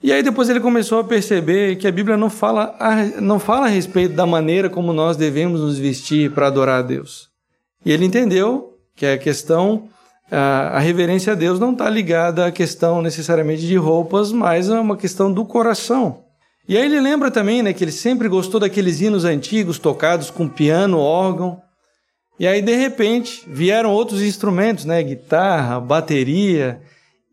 E 0.01 0.13
aí 0.13 0.21
depois 0.21 0.47
ele 0.47 0.59
começou 0.59 0.99
a 0.99 1.03
perceber 1.03 1.75
que 1.77 1.87
a 1.87 1.91
Bíblia 1.91 2.15
não 2.15 2.29
fala 2.29 2.75
a, 2.79 3.19
não 3.19 3.39
fala 3.39 3.65
a 3.65 3.69
respeito 3.69 4.13
da 4.13 4.25
maneira 4.25 4.69
como 4.69 4.93
nós 4.93 5.17
devemos 5.17 5.59
nos 5.59 5.77
vestir 5.77 6.31
para 6.31 6.47
adorar 6.47 6.79
a 6.79 6.83
Deus. 6.83 7.29
E 7.83 7.91
ele 7.91 8.05
entendeu 8.05 8.77
que 8.95 9.05
a 9.05 9.17
questão, 9.17 9.89
a, 10.31 10.77
a 10.77 10.79
reverência 10.79 11.33
a 11.33 11.35
Deus 11.35 11.59
não 11.59 11.71
está 11.71 11.89
ligada 11.89 12.45
à 12.45 12.51
questão 12.51 13.01
necessariamente 13.01 13.65
de 13.65 13.75
roupas, 13.75 14.31
mas 14.31 14.69
a 14.69 14.79
uma 14.79 14.97
questão 14.97 15.31
do 15.31 15.45
coração. 15.45 16.23
E 16.67 16.77
aí 16.77 16.83
ele 16.83 16.99
lembra 16.99 17.31
também 17.31 17.63
né, 17.63 17.71
que 17.73 17.83
ele 17.83 17.91
sempre 17.91 18.27
gostou 18.27 18.59
daqueles 18.59 18.99
hinos 18.99 19.23
antigos 19.23 19.79
tocados 19.79 20.29
com 20.29 20.49
piano, 20.49 20.99
órgão. 20.99 21.61
E 22.39 22.45
aí, 22.45 22.61
de 22.61 22.75
repente, 22.75 23.43
vieram 23.47 23.91
outros 23.91 24.21
instrumentos, 24.21 24.85
né? 24.85 25.01
Guitarra, 25.01 25.79
bateria. 25.79 26.79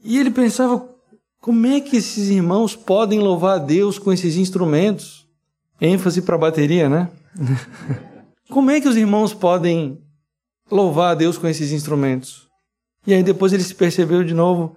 E 0.03 0.19
ele 0.19 0.31
pensava, 0.31 0.89
como 1.45 1.67
é 1.67 1.79
que 1.79 1.99
esses 1.99 2.31
irmãos 2.31 2.75
podem 2.75 3.19
louvar 3.19 3.57
a 3.57 3.59
Deus 3.59 3.99
com 3.99 4.11
esses 4.11 4.39
instrumentos? 4.39 5.29
ênfase 5.79 6.23
para 6.23 6.37
a 6.37 6.39
bateria, 6.39 6.89
né? 6.89 7.11
Como 8.49 8.71
é 8.71 8.81
que 8.81 8.89
os 8.89 8.97
irmãos 8.97 9.35
podem 9.35 10.01
louvar 10.71 11.11
a 11.11 11.15
Deus 11.15 11.37
com 11.37 11.47
esses 11.47 11.71
instrumentos? 11.71 12.49
E 13.07 13.13
aí 13.13 13.23
depois 13.23 13.53
ele 13.53 13.63
se 13.63 13.75
percebeu 13.75 14.25
de 14.25 14.33
novo 14.33 14.75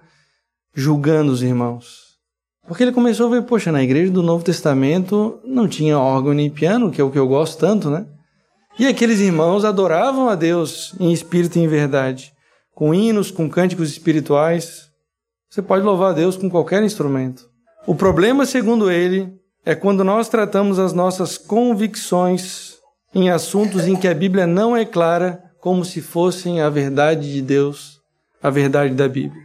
julgando 0.74 1.32
os 1.32 1.42
irmãos. 1.42 2.18
Porque 2.66 2.82
ele 2.82 2.92
começou 2.92 3.28
a 3.28 3.30
ver, 3.30 3.46
poxa, 3.46 3.72
na 3.72 3.82
igreja 3.82 4.12
do 4.12 4.22
Novo 4.22 4.44
Testamento 4.44 5.40
não 5.46 5.66
tinha 5.66 5.98
órgão 5.98 6.34
nem 6.34 6.50
piano, 6.50 6.90
que 6.90 7.00
é 7.00 7.04
o 7.04 7.10
que 7.10 7.18
eu 7.18 7.26
gosto 7.26 7.58
tanto, 7.58 7.88
né? 7.88 8.04
E 8.78 8.86
aqueles 8.86 9.20
irmãos 9.20 9.64
adoravam 9.64 10.28
a 10.28 10.34
Deus 10.34 10.94
em 11.00 11.14
espírito 11.14 11.58
e 11.58 11.62
em 11.62 11.66
verdade, 11.66 12.30
com 12.74 12.94
hinos, 12.94 13.30
com 13.30 13.48
cânticos 13.48 13.88
espirituais. 13.88 14.87
Você 15.50 15.62
pode 15.62 15.84
louvar 15.84 16.10
a 16.10 16.14
Deus 16.14 16.36
com 16.36 16.50
qualquer 16.50 16.82
instrumento. 16.82 17.48
O 17.86 17.94
problema, 17.94 18.44
segundo 18.44 18.90
ele, 18.90 19.32
é 19.64 19.74
quando 19.74 20.04
nós 20.04 20.28
tratamos 20.28 20.78
as 20.78 20.92
nossas 20.92 21.38
convicções 21.38 22.76
em 23.14 23.30
assuntos 23.30 23.86
em 23.86 23.96
que 23.96 24.06
a 24.06 24.14
Bíblia 24.14 24.46
não 24.46 24.76
é 24.76 24.84
clara, 24.84 25.42
como 25.60 25.84
se 25.84 26.02
fossem 26.02 26.60
a 26.60 26.68
verdade 26.68 27.32
de 27.32 27.40
Deus, 27.40 27.98
a 28.42 28.50
verdade 28.50 28.94
da 28.94 29.08
Bíblia. 29.08 29.42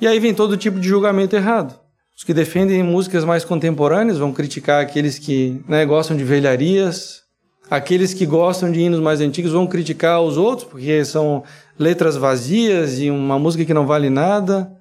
E 0.00 0.06
aí 0.06 0.20
vem 0.20 0.32
todo 0.32 0.56
tipo 0.56 0.78
de 0.78 0.88
julgamento 0.88 1.34
errado. 1.34 1.78
Os 2.16 2.22
que 2.22 2.32
defendem 2.32 2.82
músicas 2.82 3.24
mais 3.24 3.44
contemporâneas 3.44 4.18
vão 4.18 4.32
criticar 4.32 4.80
aqueles 4.80 5.18
que 5.18 5.60
né, 5.68 5.84
gostam 5.84 6.16
de 6.16 6.24
velharias, 6.24 7.22
aqueles 7.68 8.14
que 8.14 8.24
gostam 8.24 8.70
de 8.70 8.80
hinos 8.80 9.00
mais 9.00 9.20
antigos 9.20 9.52
vão 9.52 9.66
criticar 9.66 10.22
os 10.22 10.36
outros, 10.36 10.68
porque 10.68 11.04
são 11.04 11.42
letras 11.78 12.16
vazias 12.16 13.00
e 13.00 13.10
uma 13.10 13.38
música 13.38 13.64
que 13.64 13.74
não 13.74 13.86
vale 13.86 14.08
nada. 14.08 14.72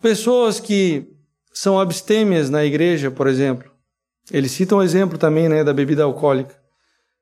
Pessoas 0.00 0.60
que 0.60 1.08
são 1.52 1.78
abstêmias 1.78 2.48
na 2.48 2.64
igreja, 2.64 3.10
por 3.10 3.26
exemplo. 3.26 3.68
Ele 4.30 4.48
cita 4.48 4.76
um 4.76 4.82
exemplo 4.82 5.18
também 5.18 5.48
né, 5.48 5.64
da 5.64 5.72
bebida 5.72 6.04
alcoólica. 6.04 6.54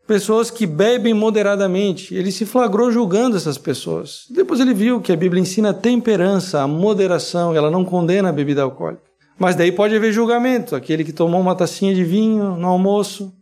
Pessoas 0.06 0.50
que 0.50 0.66
bebem 0.66 1.14
moderadamente. 1.14 2.14
Ele 2.14 2.30
se 2.30 2.44
flagrou 2.44 2.92
julgando 2.92 3.36
essas 3.36 3.58
pessoas. 3.58 4.26
Depois 4.30 4.60
ele 4.60 4.74
viu 4.74 5.00
que 5.00 5.10
a 5.10 5.16
Bíblia 5.16 5.40
ensina 5.40 5.70
a 5.70 5.74
temperança, 5.74 6.60
a 6.60 6.66
moderação, 6.66 7.54
ela 7.54 7.70
não 7.70 7.84
condena 7.84 8.28
a 8.28 8.32
bebida 8.32 8.62
alcoólica. 8.62 9.02
Mas 9.38 9.56
daí 9.56 9.72
pode 9.72 9.96
haver 9.96 10.12
julgamento. 10.12 10.76
Aquele 10.76 11.02
que 11.02 11.12
tomou 11.12 11.40
uma 11.40 11.54
tacinha 11.54 11.94
de 11.94 12.04
vinho 12.04 12.56
no 12.56 12.68
almoço. 12.68 13.32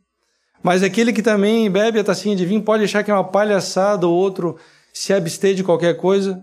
Mas 0.62 0.82
aquele 0.82 1.12
que 1.12 1.22
também 1.22 1.70
bebe 1.70 1.98
a 1.98 2.04
tacinha 2.04 2.34
de 2.34 2.46
vinho 2.46 2.62
pode 2.62 2.84
achar 2.84 3.02
que 3.02 3.10
é 3.10 3.14
uma 3.14 3.24
palhaçada 3.24 4.06
ou 4.06 4.14
outro 4.14 4.56
se 4.92 5.12
abster 5.12 5.54
de 5.54 5.62
qualquer 5.64 5.96
coisa. 5.96 6.42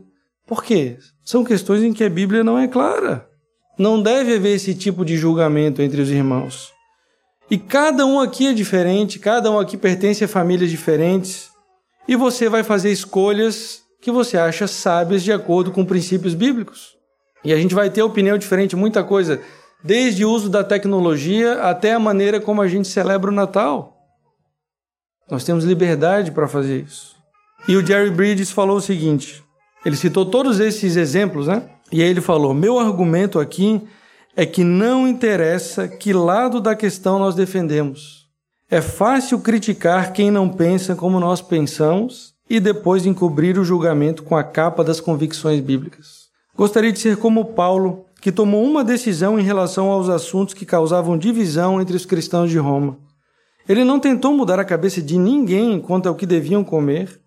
Por 0.51 0.65
quê? 0.65 0.97
São 1.23 1.45
questões 1.45 1.81
em 1.81 1.93
que 1.93 2.03
a 2.03 2.09
Bíblia 2.09 2.43
não 2.43 2.59
é 2.59 2.67
clara. 2.67 3.25
Não 3.79 4.03
deve 4.03 4.35
haver 4.35 4.53
esse 4.53 4.75
tipo 4.75 5.05
de 5.05 5.15
julgamento 5.15 5.81
entre 5.81 6.01
os 6.01 6.09
irmãos. 6.09 6.73
E 7.49 7.57
cada 7.57 8.05
um 8.05 8.19
aqui 8.19 8.47
é 8.47 8.53
diferente, 8.53 9.17
cada 9.17 9.49
um 9.49 9.57
aqui 9.57 9.77
pertence 9.77 10.25
a 10.25 10.27
famílias 10.27 10.69
diferentes, 10.69 11.49
e 12.05 12.17
você 12.17 12.49
vai 12.49 12.63
fazer 12.63 12.91
escolhas 12.91 13.81
que 14.01 14.11
você 14.11 14.37
acha 14.37 14.67
sábias 14.67 15.23
de 15.23 15.31
acordo 15.31 15.71
com 15.71 15.85
princípios 15.85 16.33
bíblicos. 16.33 16.97
E 17.45 17.53
a 17.53 17.55
gente 17.55 17.73
vai 17.73 17.89
ter 17.89 18.01
opinião 18.01 18.37
diferente, 18.37 18.75
muita 18.75 19.05
coisa, 19.05 19.41
desde 19.81 20.25
o 20.25 20.29
uso 20.29 20.49
da 20.49 20.65
tecnologia 20.65 21.61
até 21.61 21.93
a 21.93 21.99
maneira 21.99 22.41
como 22.41 22.61
a 22.61 22.67
gente 22.67 22.89
celebra 22.89 23.31
o 23.31 23.33
Natal. 23.33 23.97
Nós 25.29 25.45
temos 25.45 25.63
liberdade 25.63 26.29
para 26.29 26.45
fazer 26.45 26.81
isso. 26.81 27.15
E 27.69 27.77
o 27.77 27.87
Jerry 27.87 28.11
Bridges 28.11 28.51
falou 28.51 28.75
o 28.75 28.81
seguinte: 28.81 29.41
ele 29.85 29.95
citou 29.95 30.25
todos 30.25 30.59
esses 30.59 30.95
exemplos, 30.95 31.47
né? 31.47 31.63
E 31.91 32.01
aí 32.01 32.09
ele 32.09 32.21
falou: 32.21 32.53
meu 32.53 32.79
argumento 32.79 33.39
aqui 33.39 33.81
é 34.35 34.45
que 34.45 34.63
não 34.63 35.07
interessa 35.07 35.87
que 35.87 36.13
lado 36.13 36.61
da 36.61 36.75
questão 36.75 37.19
nós 37.19 37.35
defendemos. 37.35 38.21
É 38.69 38.79
fácil 38.79 39.39
criticar 39.39 40.13
quem 40.13 40.31
não 40.31 40.47
pensa 40.47 40.95
como 40.95 41.19
nós 41.19 41.41
pensamos 41.41 42.33
e 42.49 42.59
depois 42.59 43.05
encobrir 43.05 43.57
o 43.57 43.65
julgamento 43.65 44.23
com 44.23 44.35
a 44.35 44.43
capa 44.43 44.83
das 44.83 45.01
convicções 45.01 45.59
bíblicas. 45.59 46.29
Gostaria 46.55 46.91
de 46.91 46.99
ser 46.99 47.17
como 47.17 47.53
Paulo, 47.53 48.05
que 48.21 48.31
tomou 48.31 48.63
uma 48.63 48.83
decisão 48.83 49.39
em 49.39 49.43
relação 49.43 49.89
aos 49.89 50.07
assuntos 50.07 50.53
que 50.53 50.65
causavam 50.65 51.17
divisão 51.17 51.81
entre 51.81 51.95
os 51.95 52.05
cristãos 52.05 52.49
de 52.49 52.57
Roma. 52.57 52.97
Ele 53.67 53.83
não 53.83 53.99
tentou 53.99 54.33
mudar 54.33 54.59
a 54.59 54.65
cabeça 54.65 55.01
de 55.01 55.17
ninguém 55.17 55.79
quanto 55.79 56.07
ao 56.07 56.15
que 56.15 56.25
deviam 56.25 56.63
comer, 56.63 57.19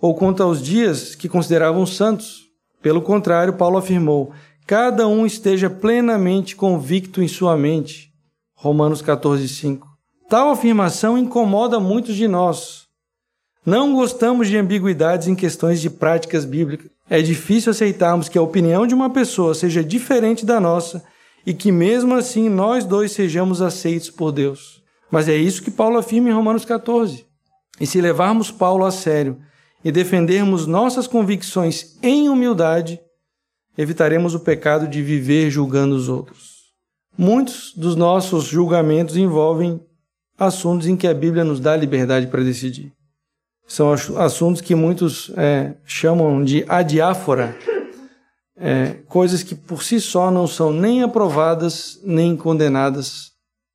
ou 0.00 0.14
quanto 0.14 0.42
aos 0.42 0.62
dias 0.62 1.14
que 1.14 1.28
consideravam 1.28 1.84
santos. 1.84 2.46
Pelo 2.82 3.02
contrário, 3.02 3.54
Paulo 3.54 3.76
afirmou: 3.76 4.32
cada 4.66 5.06
um 5.06 5.26
esteja 5.26 5.68
plenamente 5.68 6.56
convicto 6.56 7.22
em 7.22 7.28
sua 7.28 7.56
mente. 7.56 8.10
Romanos 8.54 9.02
14, 9.02 9.48
5. 9.48 9.86
Tal 10.28 10.50
afirmação 10.50 11.18
incomoda 11.18 11.80
muitos 11.80 12.14
de 12.14 12.28
nós. 12.28 12.86
Não 13.64 13.94
gostamos 13.94 14.48
de 14.48 14.56
ambiguidades 14.56 15.28
em 15.28 15.34
questões 15.34 15.80
de 15.80 15.90
práticas 15.90 16.44
bíblicas. 16.44 16.90
É 17.08 17.20
difícil 17.20 17.70
aceitarmos 17.70 18.28
que 18.28 18.38
a 18.38 18.42
opinião 18.42 18.86
de 18.86 18.94
uma 18.94 19.10
pessoa 19.10 19.54
seja 19.54 19.82
diferente 19.82 20.46
da 20.46 20.60
nossa 20.60 21.02
e 21.44 21.52
que, 21.52 21.72
mesmo 21.72 22.14
assim, 22.14 22.48
nós 22.48 22.84
dois 22.84 23.12
sejamos 23.12 23.60
aceitos 23.60 24.08
por 24.08 24.30
Deus. 24.30 24.82
Mas 25.10 25.28
é 25.28 25.36
isso 25.36 25.62
que 25.62 25.70
Paulo 25.70 25.98
afirma 25.98 26.28
em 26.28 26.32
Romanos 26.32 26.64
14. 26.64 27.26
E 27.80 27.86
se 27.86 28.00
levarmos 28.00 28.50
Paulo 28.50 28.84
a 28.84 28.90
sério, 28.90 29.38
e 29.84 29.90
defendermos 29.90 30.66
nossas 30.66 31.06
convicções 31.06 31.96
em 32.02 32.28
humildade, 32.28 33.00
evitaremos 33.76 34.34
o 34.34 34.40
pecado 34.40 34.86
de 34.86 35.02
viver 35.02 35.50
julgando 35.50 35.94
os 35.94 36.08
outros. 36.08 36.60
Muitos 37.16 37.72
dos 37.74 37.96
nossos 37.96 38.44
julgamentos 38.44 39.16
envolvem 39.16 39.80
assuntos 40.38 40.86
em 40.86 40.96
que 40.96 41.06
a 41.06 41.14
Bíblia 41.14 41.44
nos 41.44 41.60
dá 41.60 41.76
liberdade 41.76 42.26
para 42.26 42.42
decidir. 42.42 42.92
São 43.66 43.92
assuntos 43.92 44.60
que 44.60 44.74
muitos 44.74 45.30
é, 45.36 45.74
chamam 45.84 46.42
de 46.42 46.64
adiáfora, 46.68 47.56
é, 48.56 48.96
coisas 49.06 49.42
que 49.42 49.54
por 49.54 49.82
si 49.82 50.00
só 50.00 50.30
não 50.30 50.46
são 50.46 50.72
nem 50.72 51.02
aprovadas 51.02 52.00
nem 52.02 52.36
condenadas 52.36 53.30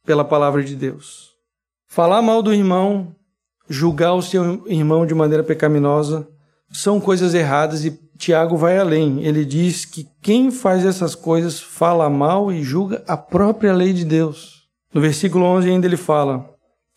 pela 0.06 0.26
palavra 0.26 0.64
de 0.64 0.76
Deus. 0.76 1.32
Falar 1.88 2.22
mal 2.22 2.44
do 2.44 2.54
irmão, 2.54 3.16
julgar 3.70 4.14
o 4.14 4.22
seu 4.22 4.64
irmão 4.68 5.06
de 5.06 5.14
maneira 5.14 5.44
pecaminosa, 5.44 6.28
são 6.72 7.00
coisas 7.00 7.34
erradas 7.34 7.86
e 7.86 8.00
Tiago 8.18 8.58
vai 8.58 8.78
além. 8.78 9.24
Ele 9.24 9.46
diz 9.46 9.86
que 9.86 10.08
quem 10.22 10.52
faz 10.52 10.86
essas 10.86 11.16
coisas 11.16 11.60
fala 11.60 12.10
mal 12.10 12.52
e 12.52 12.64
julga 12.64 13.04
a 13.08 13.18
própria 13.18 13.74
lei 13.74 13.94
de 13.94 14.06
Deus. 14.06 14.64
No 14.94 15.02
versículo 15.02 15.46
11 15.46 15.70
ainda 15.70 15.88
ele 15.88 15.98
fala: 15.98 16.50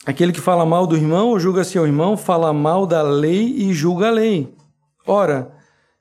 Aquele 0.07 0.33
que 0.33 0.40
fala 0.40 0.64
mal 0.64 0.87
do 0.87 0.96
irmão 0.96 1.28
ou 1.28 1.40
julga 1.40 1.64
seu 1.64 1.87
irmão, 1.87 2.16
fala 2.16 2.52
mal 2.52 2.87
da 2.87 3.02
lei 3.02 3.54
e 3.59 3.72
julga 3.72 4.09
a 4.09 4.12
lei. 4.12 4.54
Ora, 5.07 5.52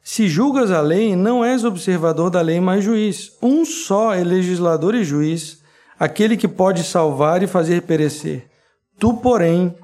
se 0.04 0.28
julgas 0.28 0.72
a 0.72 0.80
lei, 0.80 1.16
não 1.16 1.44
és 1.44 1.66
observador 1.66 2.30
da 2.30 2.42
lei, 2.42 2.62
mas 2.62 2.84
juiz. 2.84 3.32
Um 3.42 3.66
só 3.66 4.14
é 4.14 4.24
legislador 4.24 4.96
e 4.96 5.04
juiz, 5.04 5.62
aquele 6.00 6.38
que 6.38 6.48
pode 6.48 6.84
salvar 6.84 7.44
e 7.44 7.48
fazer 7.48 7.82
perecer. 7.82 8.48
Tu, 9.00 9.14
porém, 9.16 9.76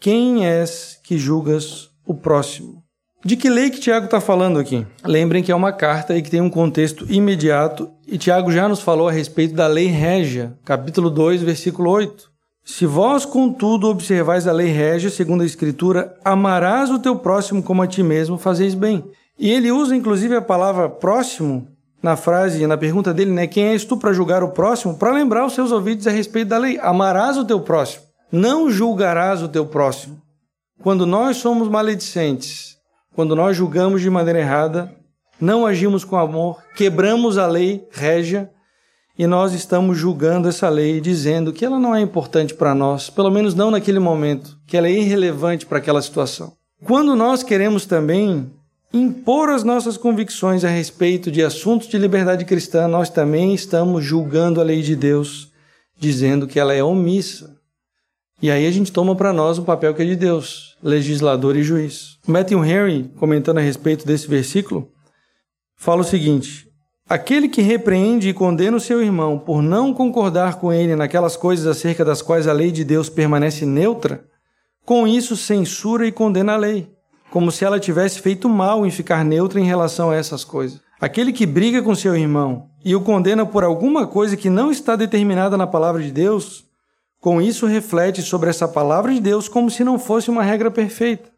quem 0.00 0.46
és 0.46 0.98
que 1.02 1.18
julgas 1.18 1.88
o 2.06 2.14
próximo? 2.14 2.82
De 3.24 3.36
que 3.36 3.48
lei 3.48 3.70
que 3.70 3.80
Tiago 3.80 4.04
está 4.04 4.20
falando 4.20 4.58
aqui? 4.58 4.86
Lembrem 5.04 5.42
que 5.42 5.50
é 5.50 5.54
uma 5.54 5.72
carta 5.72 6.16
e 6.16 6.22
que 6.22 6.30
tem 6.30 6.40
um 6.40 6.50
contexto 6.50 7.10
imediato, 7.10 7.90
e 8.06 8.16
Tiago 8.16 8.52
já 8.52 8.68
nos 8.68 8.80
falou 8.80 9.08
a 9.08 9.12
respeito 9.12 9.54
da 9.54 9.66
lei 9.66 9.86
régia, 9.86 10.56
capítulo 10.64 11.10
2, 11.10 11.42
versículo 11.42 11.90
8. 11.90 12.30
Se 12.64 12.84
vós, 12.84 13.24
contudo, 13.24 13.88
observais 13.88 14.46
a 14.46 14.52
lei 14.52 14.72
régia, 14.72 15.10
segundo 15.10 15.42
a 15.42 15.46
Escritura, 15.46 16.14
amarás 16.24 16.90
o 16.90 16.98
teu 16.98 17.16
próximo 17.16 17.62
como 17.62 17.82
a 17.82 17.86
ti 17.86 18.02
mesmo, 18.02 18.38
fazeis 18.38 18.74
bem. 18.74 19.04
E 19.38 19.50
ele 19.50 19.70
usa, 19.70 19.94
inclusive, 19.94 20.34
a 20.34 20.42
palavra 20.42 20.88
próximo 20.88 21.68
na 22.02 22.16
frase, 22.16 22.66
na 22.66 22.76
pergunta 22.76 23.12
dele, 23.12 23.30
né? 23.30 23.46
Quem 23.46 23.68
és 23.68 23.84
tu 23.84 23.96
para 23.96 24.12
julgar 24.12 24.42
o 24.42 24.50
próximo? 24.50 24.96
Para 24.96 25.12
lembrar 25.12 25.44
os 25.44 25.54
seus 25.54 25.72
ouvidos 25.72 26.06
a 26.06 26.10
respeito 26.10 26.48
da 26.48 26.58
lei. 26.58 26.78
Amarás 26.80 27.36
o 27.36 27.44
teu 27.44 27.60
próximo, 27.60 28.04
não 28.30 28.70
julgarás 28.70 29.42
o 29.42 29.48
teu 29.48 29.66
próximo. 29.66 30.20
Quando 30.82 31.06
nós 31.06 31.38
somos 31.38 31.68
maledicentes, 31.68 32.76
quando 33.14 33.34
nós 33.34 33.56
julgamos 33.56 34.02
de 34.02 34.10
maneira 34.10 34.40
errada, 34.40 34.94
não 35.40 35.66
agimos 35.66 36.04
com 36.04 36.16
amor, 36.16 36.62
quebramos 36.74 37.38
a 37.38 37.46
lei 37.46 37.86
régia, 37.90 38.50
e 39.18 39.26
nós 39.26 39.54
estamos 39.54 39.96
julgando 39.96 40.48
essa 40.48 40.68
lei, 40.68 41.00
dizendo 41.00 41.52
que 41.52 41.64
ela 41.64 41.78
não 41.78 41.94
é 41.94 42.00
importante 42.00 42.52
para 42.54 42.74
nós, 42.74 43.08
pelo 43.08 43.30
menos 43.30 43.54
não 43.54 43.70
naquele 43.70 43.98
momento, 43.98 44.58
que 44.66 44.76
ela 44.76 44.88
é 44.88 44.92
irrelevante 44.92 45.64
para 45.64 45.78
aquela 45.78 46.02
situação. 46.02 46.52
Quando 46.84 47.16
nós 47.16 47.42
queremos 47.42 47.86
também 47.86 48.52
impor 48.92 49.48
as 49.48 49.64
nossas 49.64 49.96
convicções 49.96 50.64
a 50.64 50.68
respeito 50.68 51.30
de 51.30 51.42
assuntos 51.42 51.88
de 51.88 51.96
liberdade 51.96 52.44
cristã, 52.44 52.86
nós 52.86 53.08
também 53.08 53.54
estamos 53.54 54.04
julgando 54.04 54.60
a 54.60 54.64
lei 54.64 54.82
de 54.82 54.94
Deus, 54.94 55.50
dizendo 55.98 56.46
que 56.46 56.60
ela 56.60 56.74
é 56.74 56.84
omissa. 56.84 57.55
E 58.40 58.50
aí 58.50 58.66
a 58.66 58.70
gente 58.70 58.92
toma 58.92 59.16
para 59.16 59.32
nós 59.32 59.58
o 59.58 59.62
papel 59.62 59.94
que 59.94 60.02
é 60.02 60.04
de 60.04 60.14
Deus, 60.14 60.76
legislador 60.82 61.56
e 61.56 61.62
juiz. 61.62 62.18
Matthew 62.26 62.64
Henry, 62.64 63.10
comentando 63.16 63.58
a 63.58 63.62
respeito 63.62 64.06
desse 64.06 64.28
versículo, 64.28 64.90
fala 65.74 66.02
o 66.02 66.04
seguinte: 66.04 66.68
Aquele 67.08 67.48
que 67.48 67.62
repreende 67.62 68.28
e 68.28 68.34
condena 68.34 68.76
o 68.76 68.80
seu 68.80 69.02
irmão 69.02 69.38
por 69.38 69.62
não 69.62 69.94
concordar 69.94 70.56
com 70.56 70.70
ele 70.70 70.94
naquelas 70.94 71.36
coisas 71.36 71.66
acerca 71.66 72.04
das 72.04 72.20
quais 72.20 72.46
a 72.46 72.52
lei 72.52 72.70
de 72.70 72.84
Deus 72.84 73.08
permanece 73.08 73.64
neutra, 73.64 74.24
com 74.84 75.06
isso 75.06 75.34
censura 75.34 76.06
e 76.06 76.12
condena 76.12 76.54
a 76.54 76.56
lei, 76.56 76.90
como 77.30 77.50
se 77.50 77.64
ela 77.64 77.80
tivesse 77.80 78.20
feito 78.20 78.48
mal 78.50 78.84
em 78.84 78.90
ficar 78.90 79.24
neutra 79.24 79.58
em 79.58 79.64
relação 79.64 80.10
a 80.10 80.16
essas 80.16 80.44
coisas. 80.44 80.80
Aquele 81.00 81.32
que 81.32 81.46
briga 81.46 81.80
com 81.80 81.94
seu 81.94 82.14
irmão 82.14 82.68
e 82.84 82.94
o 82.94 83.00
condena 83.00 83.46
por 83.46 83.64
alguma 83.64 84.06
coisa 84.06 84.36
que 84.36 84.50
não 84.50 84.70
está 84.70 84.94
determinada 84.94 85.56
na 85.56 85.66
palavra 85.66 86.02
de 86.02 86.10
Deus, 86.10 86.65
com 87.20 87.40
isso 87.40 87.66
reflete 87.66 88.22
sobre 88.22 88.50
essa 88.50 88.68
palavra 88.68 89.12
de 89.12 89.20
Deus 89.20 89.48
como 89.48 89.70
se 89.70 89.82
não 89.82 89.98
fosse 89.98 90.30
uma 90.30 90.42
regra 90.42 90.70
perfeita. 90.70 91.30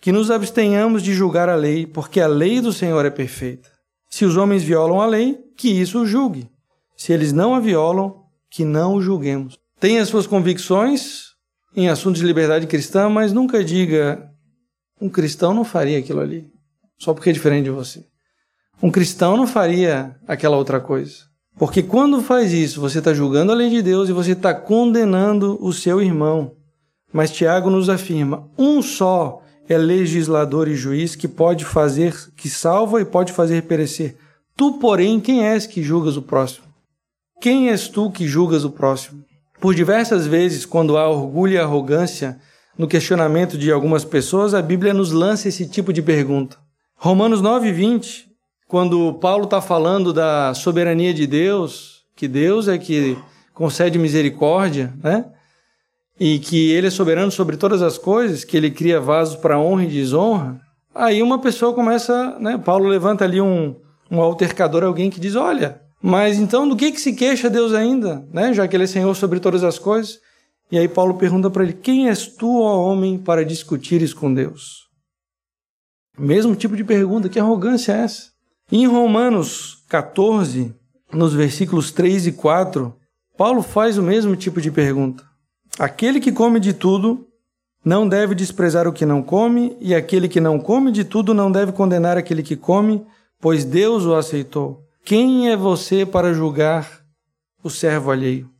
Que 0.00 0.12
nos 0.12 0.30
abstenhamos 0.30 1.02
de 1.02 1.14
julgar 1.14 1.48
a 1.48 1.54
lei, 1.54 1.86
porque 1.86 2.20
a 2.20 2.26
lei 2.26 2.60
do 2.60 2.72
Senhor 2.72 3.04
é 3.04 3.10
perfeita. 3.10 3.70
Se 4.08 4.24
os 4.24 4.36
homens 4.36 4.62
violam 4.62 5.00
a 5.00 5.06
lei, 5.06 5.38
que 5.56 5.68
isso 5.68 6.00
o 6.00 6.06
julgue. 6.06 6.50
Se 6.96 7.12
eles 7.12 7.32
não 7.32 7.54
a 7.54 7.60
violam, 7.60 8.24
que 8.50 8.64
não 8.64 8.94
o 8.94 9.02
julguemos. 9.02 9.58
Tenha 9.78 10.02
as 10.02 10.08
suas 10.08 10.26
convicções 10.26 11.26
em 11.74 11.88
assuntos 11.88 12.20
de 12.20 12.26
liberdade 12.26 12.66
cristã, 12.66 13.08
mas 13.08 13.32
nunca 13.32 13.62
diga 13.62 14.30
um 15.00 15.10
cristão 15.10 15.52
não 15.52 15.64
faria 15.64 15.98
aquilo 15.98 16.20
ali, 16.20 16.50
só 16.98 17.12
porque 17.12 17.28
é 17.28 17.32
diferente 17.32 17.64
de 17.64 17.70
você. 17.70 18.06
Um 18.82 18.90
cristão 18.90 19.36
não 19.36 19.46
faria 19.46 20.16
aquela 20.26 20.56
outra 20.56 20.80
coisa. 20.80 21.24
Porque 21.58 21.82
quando 21.82 22.22
faz 22.22 22.52
isso, 22.52 22.80
você 22.80 22.98
está 22.98 23.14
julgando 23.14 23.50
a 23.50 23.54
lei 23.54 23.70
de 23.70 23.80
Deus 23.80 24.08
e 24.08 24.12
você 24.12 24.32
está 24.32 24.52
condenando 24.54 25.58
o 25.60 25.72
seu 25.72 26.02
irmão. 26.02 26.52
Mas 27.12 27.30
Tiago 27.30 27.70
nos 27.70 27.88
afirma: 27.88 28.48
um 28.58 28.82
só 28.82 29.42
é 29.68 29.78
legislador 29.78 30.68
e 30.68 30.76
juiz 30.76 31.16
que 31.16 31.26
pode 31.26 31.64
fazer, 31.64 32.14
que 32.36 32.48
salva 32.48 33.00
e 33.00 33.04
pode 33.04 33.32
fazer 33.32 33.62
perecer. 33.62 34.16
Tu, 34.54 34.74
porém, 34.74 35.18
quem 35.18 35.46
és 35.46 35.66
que 35.66 35.82
julgas 35.82 36.16
o 36.16 36.22
próximo? 36.22 36.66
Quem 37.40 37.70
és 37.70 37.88
tu 37.88 38.10
que 38.10 38.26
julgas 38.26 38.64
o 38.64 38.70
próximo? 38.70 39.24
Por 39.60 39.74
diversas 39.74 40.26
vezes, 40.26 40.66
quando 40.66 40.96
há 40.96 41.08
orgulho 41.08 41.54
e 41.54 41.58
arrogância 41.58 42.38
no 42.76 42.86
questionamento 42.86 43.56
de 43.56 43.72
algumas 43.72 44.04
pessoas, 44.04 44.52
a 44.54 44.60
Bíblia 44.60 44.92
nos 44.92 45.10
lança 45.10 45.48
esse 45.48 45.66
tipo 45.66 45.92
de 45.92 46.02
pergunta. 46.02 46.58
Romanos 46.94 47.40
9, 47.40 47.72
20, 47.72 48.25
quando 48.66 49.14
Paulo 49.14 49.44
está 49.44 49.60
falando 49.60 50.12
da 50.12 50.52
soberania 50.54 51.14
de 51.14 51.26
Deus, 51.26 52.02
que 52.14 52.26
Deus 52.26 52.68
é 52.68 52.78
que 52.78 53.16
concede 53.54 53.98
misericórdia, 53.98 54.92
né? 55.02 55.24
e 56.18 56.38
que 56.38 56.70
ele 56.72 56.86
é 56.86 56.90
soberano 56.90 57.30
sobre 57.30 57.56
todas 57.56 57.82
as 57.82 57.98
coisas, 57.98 58.44
que 58.44 58.56
ele 58.56 58.70
cria 58.70 59.00
vasos 59.00 59.36
para 59.36 59.58
honra 59.58 59.84
e 59.84 59.88
desonra, 59.88 60.60
aí 60.94 61.22
uma 61.22 61.40
pessoa 61.40 61.74
começa, 61.74 62.38
né? 62.38 62.58
Paulo 62.58 62.88
levanta 62.88 63.24
ali 63.24 63.40
um, 63.40 63.76
um 64.10 64.20
altercador, 64.20 64.82
alguém 64.82 65.10
que 65.10 65.20
diz: 65.20 65.36
Olha, 65.36 65.80
mas 66.02 66.38
então 66.38 66.68
do 66.68 66.76
que, 66.76 66.90
que 66.90 67.00
se 67.00 67.12
queixa 67.12 67.50
Deus 67.50 67.72
ainda, 67.72 68.26
né? 68.32 68.52
Já 68.54 68.66
que 68.66 68.74
ele 68.74 68.84
é 68.84 68.88
Senhor 68.88 69.14
sobre 69.14 69.40
todas 69.40 69.62
as 69.62 69.78
coisas. 69.78 70.18
E 70.70 70.78
aí 70.78 70.88
Paulo 70.88 71.14
pergunta 71.14 71.50
para 71.50 71.62
ele: 71.62 71.74
Quem 71.74 72.08
és 72.08 72.26
tu, 72.26 72.62
ó 72.62 72.90
homem, 72.90 73.18
para 73.18 73.44
discutires 73.44 74.14
com 74.14 74.32
Deus? 74.32 74.86
Mesmo 76.18 76.56
tipo 76.56 76.74
de 76.74 76.82
pergunta, 76.82 77.28
que 77.28 77.38
arrogância 77.38 77.92
é 77.92 78.00
essa? 78.00 78.35
Em 78.70 78.86
Romanos 78.86 79.84
14, 79.88 80.74
nos 81.12 81.32
versículos 81.32 81.92
3 81.92 82.26
e 82.26 82.32
4, 82.32 82.94
Paulo 83.36 83.62
faz 83.62 83.96
o 83.96 84.02
mesmo 84.02 84.34
tipo 84.34 84.60
de 84.60 84.70
pergunta. 84.70 85.24
Aquele 85.78 86.20
que 86.20 86.32
come 86.32 86.58
de 86.58 86.72
tudo 86.72 87.26
não 87.84 88.08
deve 88.08 88.34
desprezar 88.34 88.88
o 88.88 88.92
que 88.92 89.06
não 89.06 89.22
come, 89.22 89.76
e 89.80 89.94
aquele 89.94 90.28
que 90.28 90.40
não 90.40 90.58
come 90.58 90.90
de 90.90 91.04
tudo 91.04 91.32
não 91.32 91.52
deve 91.52 91.70
condenar 91.70 92.16
aquele 92.16 92.42
que 92.42 92.56
come, 92.56 93.06
pois 93.40 93.64
Deus 93.64 94.04
o 94.04 94.14
aceitou. 94.14 94.82
Quem 95.04 95.48
é 95.50 95.56
você 95.56 96.04
para 96.04 96.34
julgar 96.34 97.04
o 97.62 97.70
servo 97.70 98.10
alheio? 98.10 98.50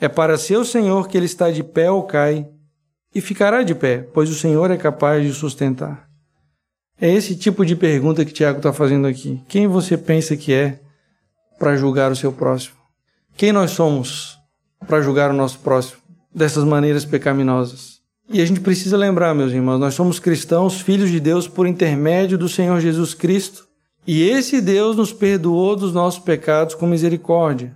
É 0.00 0.08
para 0.08 0.38
seu 0.38 0.64
Senhor 0.64 1.06
que 1.08 1.18
ele 1.18 1.26
está 1.26 1.50
de 1.50 1.62
pé 1.62 1.90
ou 1.90 2.04
cai, 2.04 2.48
e 3.14 3.20
ficará 3.20 3.62
de 3.62 3.74
pé, 3.74 4.08
pois 4.14 4.30
o 4.30 4.34
Senhor 4.34 4.70
é 4.70 4.78
capaz 4.78 5.22
de 5.22 5.34
sustentar. 5.34 6.09
É 7.00 7.10
esse 7.10 7.34
tipo 7.34 7.64
de 7.64 7.74
pergunta 7.74 8.24
que 8.24 8.32
Tiago 8.32 8.58
está 8.58 8.72
fazendo 8.72 9.06
aqui. 9.06 9.42
Quem 9.48 9.66
você 9.66 9.96
pensa 9.96 10.36
que 10.36 10.52
é 10.52 10.80
para 11.58 11.76
julgar 11.76 12.12
o 12.12 12.16
seu 12.16 12.32
próximo? 12.32 12.76
Quem 13.36 13.52
nós 13.52 13.70
somos 13.70 14.38
para 14.86 15.00
julgar 15.00 15.30
o 15.30 15.34
nosso 15.34 15.58
próximo? 15.60 16.00
dessas 16.34 16.64
maneiras 16.64 17.04
pecaminosas. 17.04 18.00
E 18.28 18.40
a 18.40 18.44
gente 18.44 18.60
precisa 18.60 18.96
lembrar, 18.96 19.34
meus 19.34 19.52
irmãos, 19.52 19.78
nós 19.78 19.94
somos 19.94 20.20
cristãos, 20.20 20.80
filhos 20.80 21.10
de 21.10 21.18
Deus 21.18 21.48
por 21.48 21.66
intermédio 21.66 22.38
do 22.38 22.48
Senhor 22.48 22.80
Jesus 22.80 23.12
Cristo, 23.12 23.66
e 24.06 24.22
esse 24.22 24.60
Deus 24.60 24.96
nos 24.96 25.12
perdoou 25.12 25.74
dos 25.76 25.92
nossos 25.92 26.20
pecados 26.20 26.74
com 26.74 26.86
misericórdia. 26.86 27.74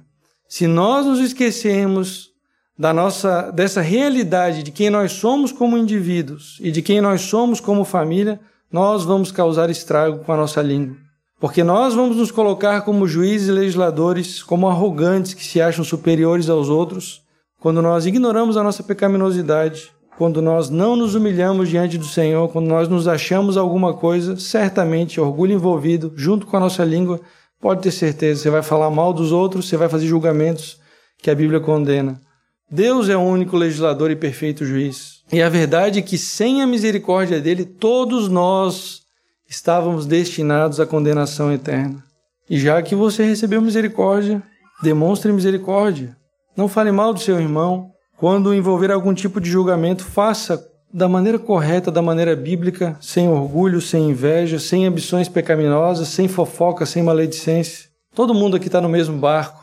Se 0.48 0.66
nós 0.66 1.04
nos 1.04 1.18
esquecermos 1.18 2.30
da 2.78 2.92
nossa 2.92 3.50
dessa 3.50 3.80
realidade 3.80 4.62
de 4.62 4.72
quem 4.72 4.90
nós 4.90 5.12
somos 5.12 5.52
como 5.52 5.76
indivíduos 5.76 6.58
e 6.60 6.70
de 6.70 6.82
quem 6.82 7.00
nós 7.00 7.20
somos 7.22 7.60
como 7.60 7.84
família, 7.84 8.40
nós 8.74 9.04
vamos 9.04 9.30
causar 9.30 9.70
estrago 9.70 10.24
com 10.24 10.32
a 10.32 10.36
nossa 10.36 10.60
língua. 10.60 10.96
Porque 11.38 11.62
nós 11.62 11.94
vamos 11.94 12.16
nos 12.16 12.32
colocar 12.32 12.80
como 12.80 13.06
juízes 13.06 13.46
e 13.46 13.52
legisladores, 13.52 14.42
como 14.42 14.66
arrogantes 14.66 15.32
que 15.32 15.44
se 15.44 15.60
acham 15.60 15.84
superiores 15.84 16.48
aos 16.48 16.68
outros, 16.68 17.22
quando 17.60 17.80
nós 17.80 18.04
ignoramos 18.04 18.56
a 18.56 18.64
nossa 18.64 18.82
pecaminosidade, 18.82 19.92
quando 20.18 20.42
nós 20.42 20.70
não 20.70 20.96
nos 20.96 21.14
humilhamos 21.14 21.68
diante 21.68 21.96
do 21.96 22.04
Senhor, 22.04 22.48
quando 22.48 22.66
nós 22.66 22.88
nos 22.88 23.06
achamos 23.06 23.56
alguma 23.56 23.94
coisa, 23.94 24.36
certamente 24.36 25.20
orgulho 25.20 25.52
envolvido, 25.52 26.12
junto 26.16 26.44
com 26.44 26.56
a 26.56 26.60
nossa 26.60 26.84
língua, 26.84 27.20
pode 27.60 27.80
ter 27.80 27.92
certeza, 27.92 28.42
você 28.42 28.50
vai 28.50 28.62
falar 28.64 28.90
mal 28.90 29.12
dos 29.12 29.30
outros, 29.30 29.68
você 29.68 29.76
vai 29.76 29.88
fazer 29.88 30.08
julgamentos 30.08 30.80
que 31.18 31.30
a 31.30 31.34
Bíblia 31.36 31.60
condena. 31.60 32.20
Deus 32.68 33.08
é 33.08 33.16
o 33.16 33.20
único 33.20 33.56
legislador 33.56 34.10
e 34.10 34.16
perfeito 34.16 34.64
juiz. 34.64 35.13
E 35.32 35.42
a 35.42 35.48
verdade 35.48 35.98
é 35.98 36.02
que 36.02 36.18
sem 36.18 36.62
a 36.62 36.66
misericórdia 36.66 37.40
dele, 37.40 37.64
todos 37.64 38.28
nós 38.28 39.02
estávamos 39.48 40.06
destinados 40.06 40.80
à 40.80 40.86
condenação 40.86 41.52
eterna. 41.52 42.04
E 42.48 42.58
já 42.58 42.80
que 42.82 42.94
você 42.94 43.24
recebeu 43.24 43.60
misericórdia, 43.60 44.42
demonstre 44.82 45.32
misericórdia. 45.32 46.16
Não 46.56 46.68
fale 46.68 46.92
mal 46.92 47.14
do 47.14 47.20
seu 47.20 47.40
irmão. 47.40 47.90
Quando 48.16 48.54
envolver 48.54 48.90
algum 48.90 49.14
tipo 49.14 49.40
de 49.40 49.50
julgamento, 49.50 50.04
faça 50.04 50.62
da 50.92 51.08
maneira 51.08 51.38
correta, 51.38 51.90
da 51.90 52.00
maneira 52.00 52.36
bíblica, 52.36 52.96
sem 53.00 53.28
orgulho, 53.28 53.80
sem 53.80 54.10
inveja, 54.10 54.60
sem 54.60 54.86
ambições 54.86 55.28
pecaminosas, 55.28 56.08
sem 56.08 56.28
fofoca, 56.28 56.86
sem 56.86 57.02
maledicência. 57.02 57.88
Todo 58.14 58.32
mundo 58.32 58.56
aqui 58.56 58.66
está 58.66 58.80
no 58.80 58.88
mesmo 58.88 59.18
barco, 59.18 59.60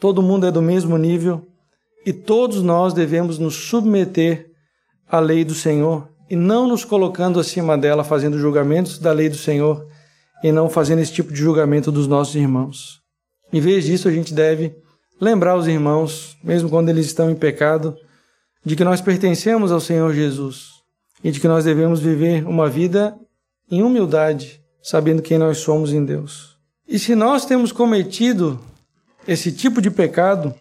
todo 0.00 0.20
mundo 0.20 0.46
é 0.46 0.50
do 0.50 0.60
mesmo 0.60 0.98
nível 0.98 1.46
e 2.04 2.12
todos 2.12 2.60
nós 2.60 2.92
devemos 2.92 3.38
nos 3.38 3.54
submeter 3.54 4.50
à 5.08 5.18
lei 5.18 5.44
do 5.44 5.54
Senhor 5.54 6.08
e 6.28 6.36
não 6.36 6.66
nos 6.66 6.84
colocando 6.84 7.38
acima 7.38 7.76
dela, 7.76 8.02
fazendo 8.04 8.38
julgamentos 8.38 8.98
da 8.98 9.12
lei 9.12 9.28
do 9.28 9.36
Senhor 9.36 9.86
e 10.42 10.50
não 10.50 10.68
fazendo 10.68 11.00
esse 11.00 11.12
tipo 11.12 11.32
de 11.32 11.38
julgamento 11.38 11.92
dos 11.92 12.06
nossos 12.06 12.34
irmãos. 12.34 13.00
Em 13.52 13.60
vez 13.60 13.84
disso, 13.84 14.08
a 14.08 14.12
gente 14.12 14.34
deve 14.34 14.74
lembrar 15.20 15.56
os 15.56 15.66
irmãos, 15.66 16.36
mesmo 16.42 16.68
quando 16.68 16.88
eles 16.88 17.06
estão 17.06 17.30
em 17.30 17.34
pecado, 17.34 17.96
de 18.64 18.74
que 18.74 18.84
nós 18.84 19.00
pertencemos 19.00 19.70
ao 19.70 19.80
Senhor 19.80 20.12
Jesus 20.12 20.70
e 21.22 21.30
de 21.30 21.40
que 21.40 21.48
nós 21.48 21.64
devemos 21.64 22.00
viver 22.00 22.46
uma 22.46 22.68
vida 22.68 23.16
em 23.70 23.82
humildade, 23.82 24.60
sabendo 24.82 25.22
quem 25.22 25.38
nós 25.38 25.58
somos 25.58 25.92
em 25.92 26.04
Deus. 26.04 26.58
E 26.86 26.98
se 26.98 27.14
nós 27.14 27.46
temos 27.46 27.72
cometido 27.72 28.60
esse 29.26 29.52
tipo 29.52 29.80
de 29.80 29.90
pecado, 29.90 30.54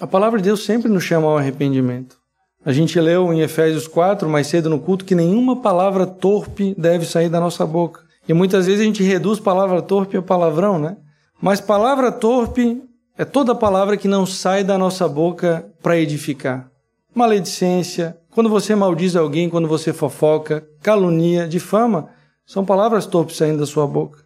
a 0.00 0.06
palavra 0.06 0.38
de 0.38 0.44
Deus 0.44 0.64
sempre 0.64 0.88
nos 0.88 1.04
chama 1.04 1.28
ao 1.28 1.38
arrependimento. 1.38 2.23
A 2.64 2.72
gente 2.72 2.98
leu 3.00 3.32
em 3.32 3.40
Efésios 3.40 3.86
4, 3.86 4.28
mais 4.28 4.46
cedo 4.46 4.70
no 4.70 4.80
culto, 4.80 5.04
que 5.04 5.14
nenhuma 5.14 5.60
palavra 5.60 6.06
torpe 6.06 6.74
deve 6.78 7.04
sair 7.04 7.28
da 7.28 7.40
nossa 7.40 7.66
boca. 7.66 8.02
E 8.28 8.32
muitas 8.32 8.66
vezes 8.66 8.80
a 8.80 8.84
gente 8.84 9.02
reduz 9.02 9.38
palavra 9.38 9.82
torpe 9.82 10.16
a 10.16 10.22
palavrão, 10.22 10.78
né? 10.78 10.96
Mas 11.40 11.60
palavra 11.60 12.10
torpe 12.10 12.82
é 13.18 13.24
toda 13.24 13.54
palavra 13.54 13.96
que 13.96 14.08
não 14.08 14.24
sai 14.24 14.64
da 14.64 14.78
nossa 14.78 15.06
boca 15.06 15.66
para 15.82 15.98
edificar 15.98 16.70
maledicência, 17.14 18.18
quando 18.32 18.50
você 18.50 18.74
maldiz 18.74 19.14
alguém, 19.14 19.48
quando 19.48 19.68
você 19.68 19.92
fofoca, 19.92 20.66
calunia, 20.82 21.46
difama, 21.46 22.10
são 22.44 22.64
palavras 22.64 23.06
torpes 23.06 23.36
saindo 23.36 23.60
da 23.60 23.66
sua 23.66 23.86
boca. 23.86 24.24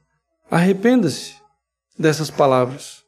Arrependa-se 0.51 1.35
dessas 1.98 2.31
palavras. 2.31 3.03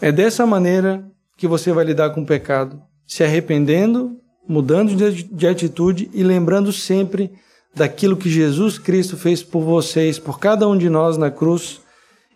É 0.00 0.10
dessa 0.10 0.46
maneira 0.46 1.04
que 1.36 1.46
você 1.46 1.72
vai 1.72 1.84
lidar 1.84 2.10
com 2.10 2.22
o 2.22 2.26
pecado, 2.26 2.82
se 3.06 3.22
arrependendo, 3.22 4.18
mudando 4.50 4.96
de 4.96 5.46
atitude 5.46 6.10
e 6.12 6.24
lembrando 6.24 6.72
sempre 6.72 7.30
daquilo 7.72 8.16
que 8.16 8.28
Jesus 8.28 8.80
Cristo 8.80 9.16
fez 9.16 9.44
por 9.44 9.62
vocês, 9.62 10.18
por 10.18 10.40
cada 10.40 10.66
um 10.66 10.76
de 10.76 10.90
nós 10.90 11.16
na 11.16 11.30
cruz. 11.30 11.80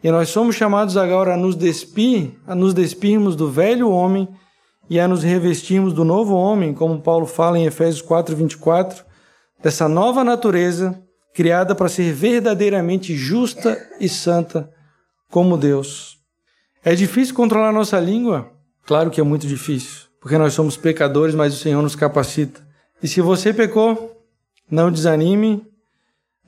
E 0.01 0.09
nós 0.13 0.29
somos 0.29 0.55
chamados 0.55 0.97
agora 0.97 1.35
a 1.35 1.37
nos 1.37 1.57
despir, 1.57 2.39
a 2.47 2.55
nos 2.55 2.73
despirmos 2.73 3.35
do 3.35 3.51
velho 3.51 3.91
homem 3.91 4.29
e 4.89 5.01
a 5.01 5.09
nos 5.09 5.25
revestirmos 5.25 5.93
do 5.93 6.05
novo 6.05 6.37
homem, 6.37 6.73
como 6.73 7.01
Paulo 7.01 7.27
fala 7.27 7.59
em 7.59 7.67
Efésios 7.67 8.01
4, 8.01 8.37
24, 8.37 9.05
dessa 9.61 9.89
nova 9.89 10.23
natureza 10.23 10.97
criada 11.35 11.75
para 11.75 11.89
ser 11.89 12.13
verdadeiramente 12.13 13.17
justa 13.17 13.77
e 13.99 14.09
santa 14.09 14.71
como 15.33 15.57
Deus. 15.57 16.19
É 16.85 16.95
difícil 16.95 17.35
controlar 17.35 17.73
nossa 17.73 17.99
língua? 17.99 18.53
Claro 18.87 19.11
que 19.11 19.21
é 19.21 19.25
muito 19.25 19.49
difícil, 19.49 20.03
porque 20.25 20.39
nós 20.39 20.55
somos 20.55 20.75
pecadores, 20.75 21.35
mas 21.35 21.53
o 21.53 21.59
Senhor 21.59 21.83
nos 21.83 21.95
capacita. 21.95 22.67
E 23.03 23.07
se 23.07 23.21
você 23.21 23.53
pecou, 23.53 24.25
não 24.71 24.91
desanime, 24.91 25.63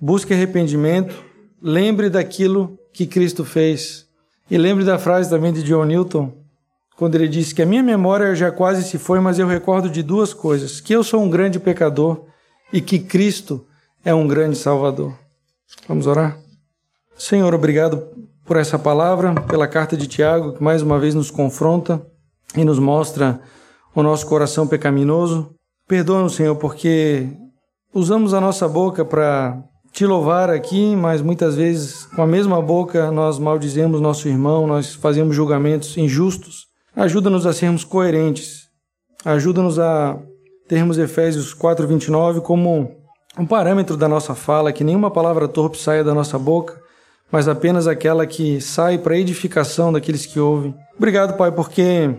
busque 0.00 0.32
arrependimento, 0.32 1.14
lembre 1.60 2.08
daquilo 2.08 2.78
que 2.90 3.06
Cristo 3.06 3.44
fez. 3.44 4.06
E 4.50 4.56
lembre 4.56 4.82
da 4.82 4.98
frase 4.98 5.28
também 5.28 5.52
de 5.52 5.62
John 5.62 5.84
Newton, 5.84 6.32
quando 6.96 7.16
ele 7.16 7.28
disse 7.28 7.54
que 7.54 7.60
a 7.60 7.66
minha 7.66 7.82
memória 7.82 8.34
já 8.34 8.50
quase 8.50 8.82
se 8.82 8.96
foi, 8.96 9.20
mas 9.20 9.38
eu 9.38 9.46
recordo 9.46 9.90
de 9.90 10.02
duas 10.02 10.32
coisas: 10.32 10.80
que 10.80 10.94
eu 10.94 11.04
sou 11.04 11.22
um 11.22 11.28
grande 11.28 11.60
pecador 11.60 12.24
e 12.72 12.80
que 12.80 12.98
Cristo 12.98 13.66
é 14.02 14.14
um 14.14 14.26
grande 14.26 14.56
Salvador. 14.56 15.14
Vamos 15.86 16.06
orar? 16.06 16.38
Senhor, 17.14 17.52
obrigado 17.52 18.08
por 18.42 18.56
essa 18.56 18.78
palavra, 18.78 19.34
pela 19.42 19.68
carta 19.68 19.98
de 19.98 20.06
Tiago, 20.06 20.54
que 20.54 20.62
mais 20.62 20.80
uma 20.80 20.98
vez 20.98 21.14
nos 21.14 21.30
confronta 21.30 22.00
e 22.56 22.64
nos 22.64 22.78
mostra 22.78 23.38
o 23.96 24.02
nosso 24.02 24.26
coração 24.26 24.68
pecaminoso. 24.68 25.54
Perdoa-nos, 25.88 26.34
Senhor, 26.34 26.54
porque 26.56 27.26
usamos 27.94 28.34
a 28.34 28.40
nossa 28.40 28.68
boca 28.68 29.06
para 29.06 29.58
te 29.90 30.04
louvar 30.04 30.50
aqui, 30.50 30.94
mas 30.94 31.22
muitas 31.22 31.54
vezes 31.56 32.04
com 32.14 32.20
a 32.20 32.26
mesma 32.26 32.60
boca 32.60 33.10
nós 33.10 33.38
maldizemos 33.38 33.98
nosso 33.98 34.28
irmão, 34.28 34.66
nós 34.66 34.94
fazemos 34.94 35.34
julgamentos 35.34 35.96
injustos. 35.96 36.66
Ajuda-nos 36.94 37.46
a 37.46 37.54
sermos 37.54 37.84
coerentes. 37.84 38.66
Ajuda-nos 39.24 39.78
a 39.78 40.18
termos 40.68 40.98
Efésios 40.98 41.54
4:29 41.54 42.42
como 42.42 42.90
um 43.38 43.46
parâmetro 43.46 43.96
da 43.96 44.08
nossa 44.08 44.34
fala, 44.34 44.72
que 44.72 44.84
nenhuma 44.84 45.10
palavra 45.10 45.48
torpe 45.48 45.78
saia 45.78 46.04
da 46.04 46.14
nossa 46.14 46.38
boca, 46.38 46.78
mas 47.32 47.48
apenas 47.48 47.86
aquela 47.86 48.26
que 48.26 48.60
sai 48.60 48.98
para 48.98 49.16
edificação 49.16 49.90
daqueles 49.90 50.26
que 50.26 50.38
ouvem. 50.38 50.74
Obrigado, 50.96 51.36
Pai, 51.36 51.50
porque 51.50 52.14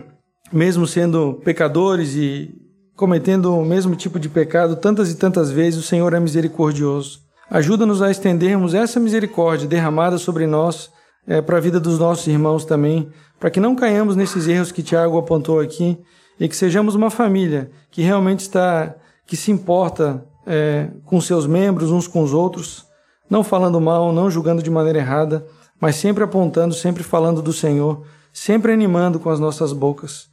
mesmo 0.52 0.86
sendo 0.86 1.34
pecadores 1.44 2.14
e 2.14 2.54
cometendo 2.96 3.56
o 3.56 3.64
mesmo 3.64 3.94
tipo 3.94 4.18
de 4.18 4.28
pecado 4.28 4.76
tantas 4.76 5.10
e 5.10 5.16
tantas 5.16 5.50
vezes, 5.50 5.78
o 5.78 5.86
Senhor 5.86 6.12
é 6.12 6.20
misericordioso. 6.20 7.20
Ajuda-nos 7.50 8.02
a 8.02 8.10
estendermos 8.10 8.74
essa 8.74 9.00
misericórdia 9.00 9.68
derramada 9.68 10.18
sobre 10.18 10.46
nós 10.46 10.90
é, 11.26 11.40
para 11.40 11.58
a 11.58 11.60
vida 11.60 11.78
dos 11.78 11.98
nossos 11.98 12.26
irmãos 12.26 12.64
também, 12.64 13.08
para 13.38 13.50
que 13.50 13.60
não 13.60 13.76
caiamos 13.76 14.16
nesses 14.16 14.48
erros 14.48 14.72
que 14.72 14.82
Tiago 14.82 15.16
apontou 15.16 15.60
aqui 15.60 15.98
e 16.40 16.48
que 16.48 16.56
sejamos 16.56 16.94
uma 16.94 17.10
família 17.10 17.70
que 17.90 18.02
realmente 18.02 18.40
está, 18.40 18.94
que 19.26 19.36
se 19.36 19.50
importa 19.50 20.24
é, 20.46 20.88
com 21.04 21.20
seus 21.20 21.46
membros 21.46 21.90
uns 21.90 22.08
com 22.08 22.22
os 22.22 22.32
outros, 22.32 22.86
não 23.28 23.44
falando 23.44 23.80
mal, 23.80 24.12
não 24.12 24.30
julgando 24.30 24.62
de 24.62 24.70
maneira 24.70 24.98
errada, 24.98 25.46
mas 25.80 25.96
sempre 25.96 26.24
apontando, 26.24 26.74
sempre 26.74 27.02
falando 27.02 27.40
do 27.40 27.52
Senhor, 27.52 28.04
sempre 28.32 28.72
animando 28.72 29.20
com 29.20 29.30
as 29.30 29.38
nossas 29.38 29.72
bocas, 29.72 30.28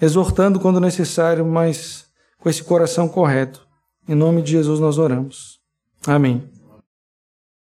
exortando 0.00 0.60
quando 0.60 0.80
necessário, 0.80 1.44
mas 1.44 2.06
com 2.38 2.48
esse 2.48 2.62
coração 2.62 3.08
correto. 3.08 3.66
Em 4.08 4.14
nome 4.14 4.42
de 4.42 4.52
Jesus 4.52 4.80
nós 4.80 4.98
oramos. 4.98 5.58
Amém. 6.06 6.53